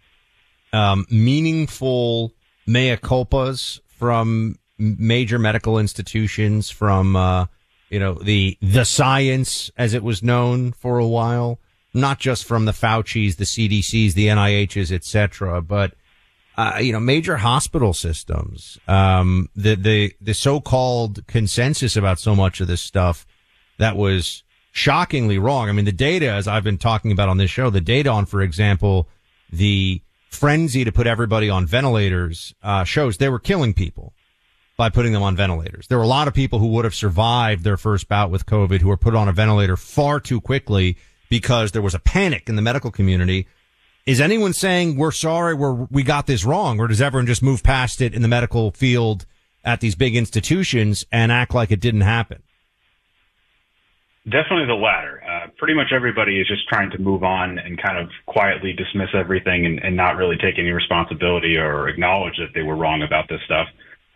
[0.72, 2.33] um, meaningful
[2.66, 7.47] mea culpas from major medical institutions, from uh,
[7.91, 11.59] you know the the science as it was known for a while,
[11.95, 15.95] not just from the Fauci's, the CDC's, the NIH's, etc., but
[16.59, 22.61] uh, you know, major hospital systems, um, the, the, the so-called consensus about so much
[22.61, 23.24] of this stuff
[23.78, 25.68] that was shockingly wrong.
[25.68, 28.26] I mean, the data, as I've been talking about on this show, the data on,
[28.26, 29.09] for example,
[29.53, 34.12] the frenzy to put everybody on ventilators, uh, shows they were killing people
[34.79, 35.89] by putting them on ventilators.
[35.89, 38.81] There were a lot of people who would have survived their first bout with COVID
[38.81, 40.97] who were put on a ventilator far too quickly
[41.29, 43.47] because there was a panic in the medical community
[44.07, 47.62] is anyone saying we're sorry, we're, we got this wrong, or does everyone just move
[47.62, 49.26] past it in the medical field
[49.64, 52.43] at these big institutions and act like it didn't happen?
[54.24, 55.22] Definitely the latter.
[55.22, 59.09] Uh, pretty much everybody is just trying to move on and kind of quietly dismiss
[59.12, 63.29] everything and, and not really take any responsibility or acknowledge that they were wrong about
[63.29, 63.66] this stuff.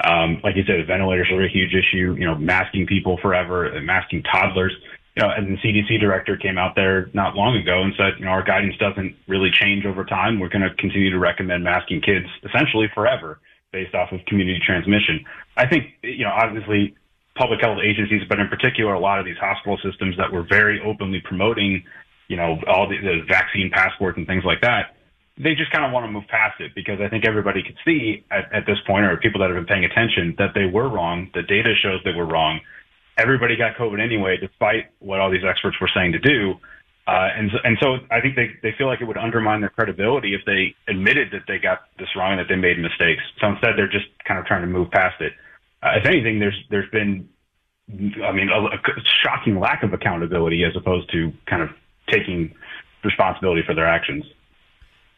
[0.05, 2.17] Um, like you said, ventilators are a huge issue.
[2.19, 4.73] You know, masking people forever, masking toddlers
[5.17, 8.25] you know, and the CDC director came out there not long ago and said, you
[8.25, 10.41] know, our guidance doesn't really change over time.
[10.41, 13.39] We're going to continue to recommend masking kids essentially forever
[13.73, 15.25] based off of community transmission.
[15.57, 16.95] I think, you know, obviously
[17.37, 20.81] public health agencies, but in particular, a lot of these hospital systems that were very
[20.81, 21.85] openly promoting,
[22.29, 24.97] you know, all the, the vaccine passports and things like that,
[25.39, 28.25] they just kind of want to move past it because I think everybody could see
[28.31, 31.31] at, at this point, or people that have been paying attention, that they were wrong.
[31.35, 32.61] The data shows they were wrong
[33.19, 36.55] everybody got COVID anyway, despite what all these experts were saying to do.
[37.07, 40.35] Uh, and and so I think they they feel like it would undermine their credibility
[40.35, 43.23] if they admitted that they got this wrong and that they made mistakes.
[43.41, 45.33] So instead, they're just kind of trying to move past it.
[45.83, 47.29] Uh, if anything, there's there's been,
[48.25, 48.79] I mean, a, a
[49.25, 51.71] shocking lack of accountability as opposed to kind of
[52.09, 52.55] taking
[53.03, 54.25] responsibility for their actions.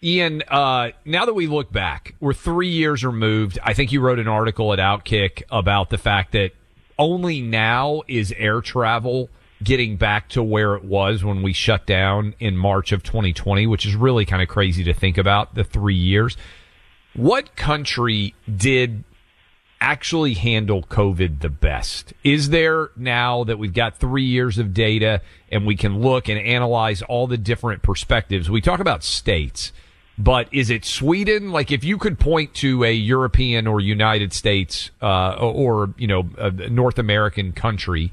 [0.05, 3.59] Ian, uh, now that we look back, we're three years removed.
[3.63, 6.51] I think you wrote an article at Outkick about the fact that
[6.99, 9.31] only now is air travel
[9.63, 13.87] getting back to where it was when we shut down in March of 2020, which
[13.87, 16.37] is really kind of crazy to think about the three years.
[17.15, 19.05] What country did
[19.81, 22.13] actually handle COVID the best?
[22.23, 26.39] Is there now that we've got three years of data and we can look and
[26.39, 28.51] analyze all the different perspectives?
[28.51, 29.73] We talk about states
[30.19, 31.51] but is it Sweden?
[31.51, 36.23] Like, if you could point to a European or United States uh, or you know
[36.71, 38.13] North American country,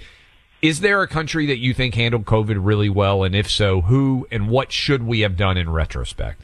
[0.62, 3.24] is there a country that you think handled COVID really well?
[3.24, 6.36] And if so, who and what should we have done in retrospect?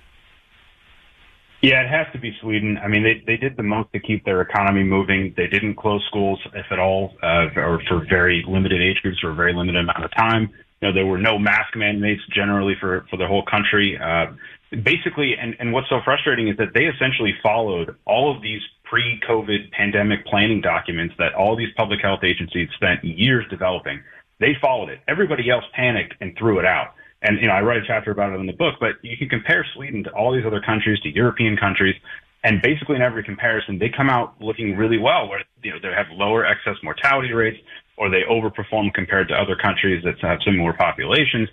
[1.62, 2.78] Yeah, it has to be Sweden.
[2.78, 5.34] I mean, they they did the most to keep their economy moving.
[5.36, 9.32] They didn't close schools, if at all, uh, or for very limited age groups for
[9.32, 10.52] a very limited amount of time.
[10.82, 13.98] You know, there were no mask mandates generally for for the whole country.
[13.98, 14.34] Uh,
[14.72, 19.72] basically, and, and what's so frustrating is that they essentially followed all of these pre-COVID
[19.72, 24.02] pandemic planning documents that all these public health agencies spent years developing.
[24.40, 25.00] They followed it.
[25.08, 26.94] Everybody else panicked and threw it out.
[27.22, 28.76] And you know, I write a chapter about it in the book.
[28.80, 31.96] But you can compare Sweden to all these other countries, to European countries,
[32.44, 35.28] and basically in every comparison, they come out looking really well.
[35.28, 37.58] Where you know they have lower excess mortality rates,
[37.98, 41.50] or they overperform compared to other countries that have similar populations.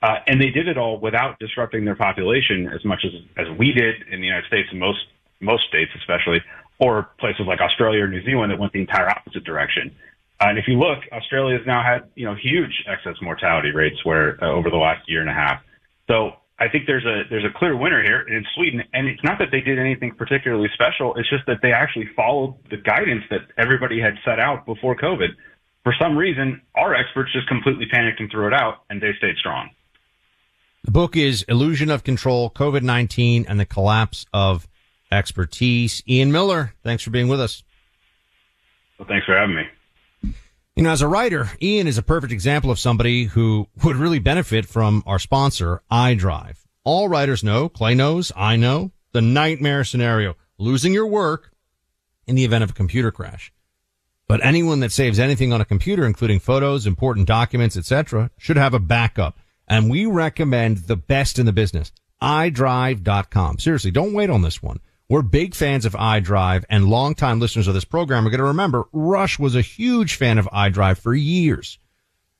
[0.00, 3.72] Uh, and they did it all without disrupting their population as much as, as we
[3.72, 5.00] did in the United States and most,
[5.40, 6.40] most states, especially,
[6.78, 9.94] or places like Australia or New Zealand that went the entire opposite direction.
[10.40, 13.96] Uh, and if you look, Australia has now had, you know, huge excess mortality rates
[14.04, 15.60] where uh, over the last year and a half.
[16.06, 19.38] So I think there's a there's a clear winner here in Sweden, and it's not
[19.38, 21.14] that they did anything particularly special.
[21.16, 25.28] It's just that they actually followed the guidance that everybody had set out before COVID.
[25.84, 29.36] For some reason, our experts just completely panicked and threw it out, and they stayed
[29.38, 29.70] strong.
[30.88, 34.66] The book is Illusion of Control, COVID-19 and the Collapse of
[35.12, 36.02] Expertise.
[36.08, 37.62] Ian Miller, thanks for being with us.
[38.98, 40.32] Well, thanks for having me.
[40.76, 44.18] You know, as a writer, Ian is a perfect example of somebody who would really
[44.18, 46.56] benefit from our sponsor, iDrive.
[46.84, 51.52] All writers know, Clay knows, I know, the nightmare scenario, losing your work
[52.26, 53.52] in the event of a computer crash.
[54.26, 58.72] But anyone that saves anything on a computer, including photos, important documents, etc., should have
[58.72, 59.36] a backup.
[59.68, 61.92] And we recommend the best in the business,
[62.22, 63.58] iDrive.com.
[63.58, 64.80] Seriously, don't wait on this one.
[65.08, 68.88] We're big fans of iDrive and longtime listeners of this program are going to remember
[68.92, 71.78] Rush was a huge fan of iDrive for years.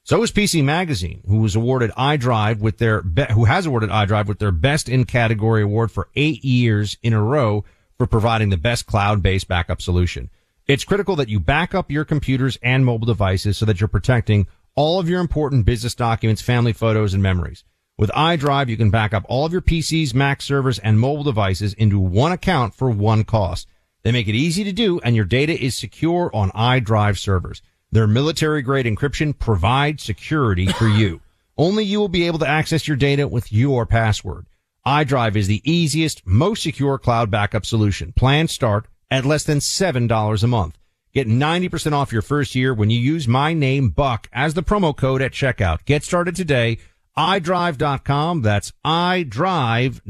[0.02, 4.26] So is PC Magazine, who was awarded iDrive with their, be- who has awarded iDrive
[4.26, 7.64] with their best in category award for eight years in a row
[7.98, 10.30] for providing the best cloud-based backup solution.
[10.66, 14.46] It's critical that you back up your computers and mobile devices so that you're protecting
[14.78, 17.64] all of your important business documents, family photos, and memories.
[17.96, 21.74] With iDrive, you can back up all of your PCs, Mac servers, and mobile devices
[21.74, 23.66] into one account for one cost.
[24.04, 27.60] They make it easy to do, and your data is secure on iDrive servers.
[27.90, 31.22] Their military grade encryption provides security for you.
[31.56, 34.46] Only you will be able to access your data with your password.
[34.86, 38.12] iDrive is the easiest, most secure cloud backup solution.
[38.12, 40.77] Plans start at less than $7 a month.
[41.12, 44.96] Get 90% off your first year when you use my name Buck as the promo
[44.96, 45.84] code at checkout.
[45.84, 46.78] Get started today
[47.16, 48.42] iDrive.com.
[48.42, 50.02] That's iDrive.com.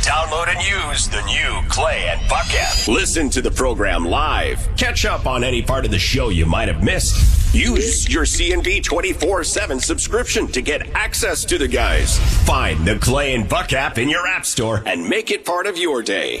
[0.00, 2.88] Download and use the new Clay and Buck app.
[2.88, 4.68] Listen to the program live.
[4.76, 7.54] Catch up on any part of the show you might have missed.
[7.54, 12.18] Use your CNB 24-7 subscription to get access to the guys.
[12.44, 15.76] Find the Clay and Buck app in your app store and make it part of
[15.76, 16.40] your day.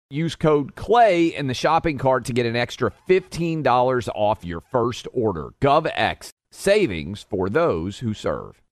[0.11, 5.07] Use code CLAY in the shopping cart to get an extra $15 off your first
[5.13, 5.53] order.
[5.61, 8.61] GovX, savings for those who serve.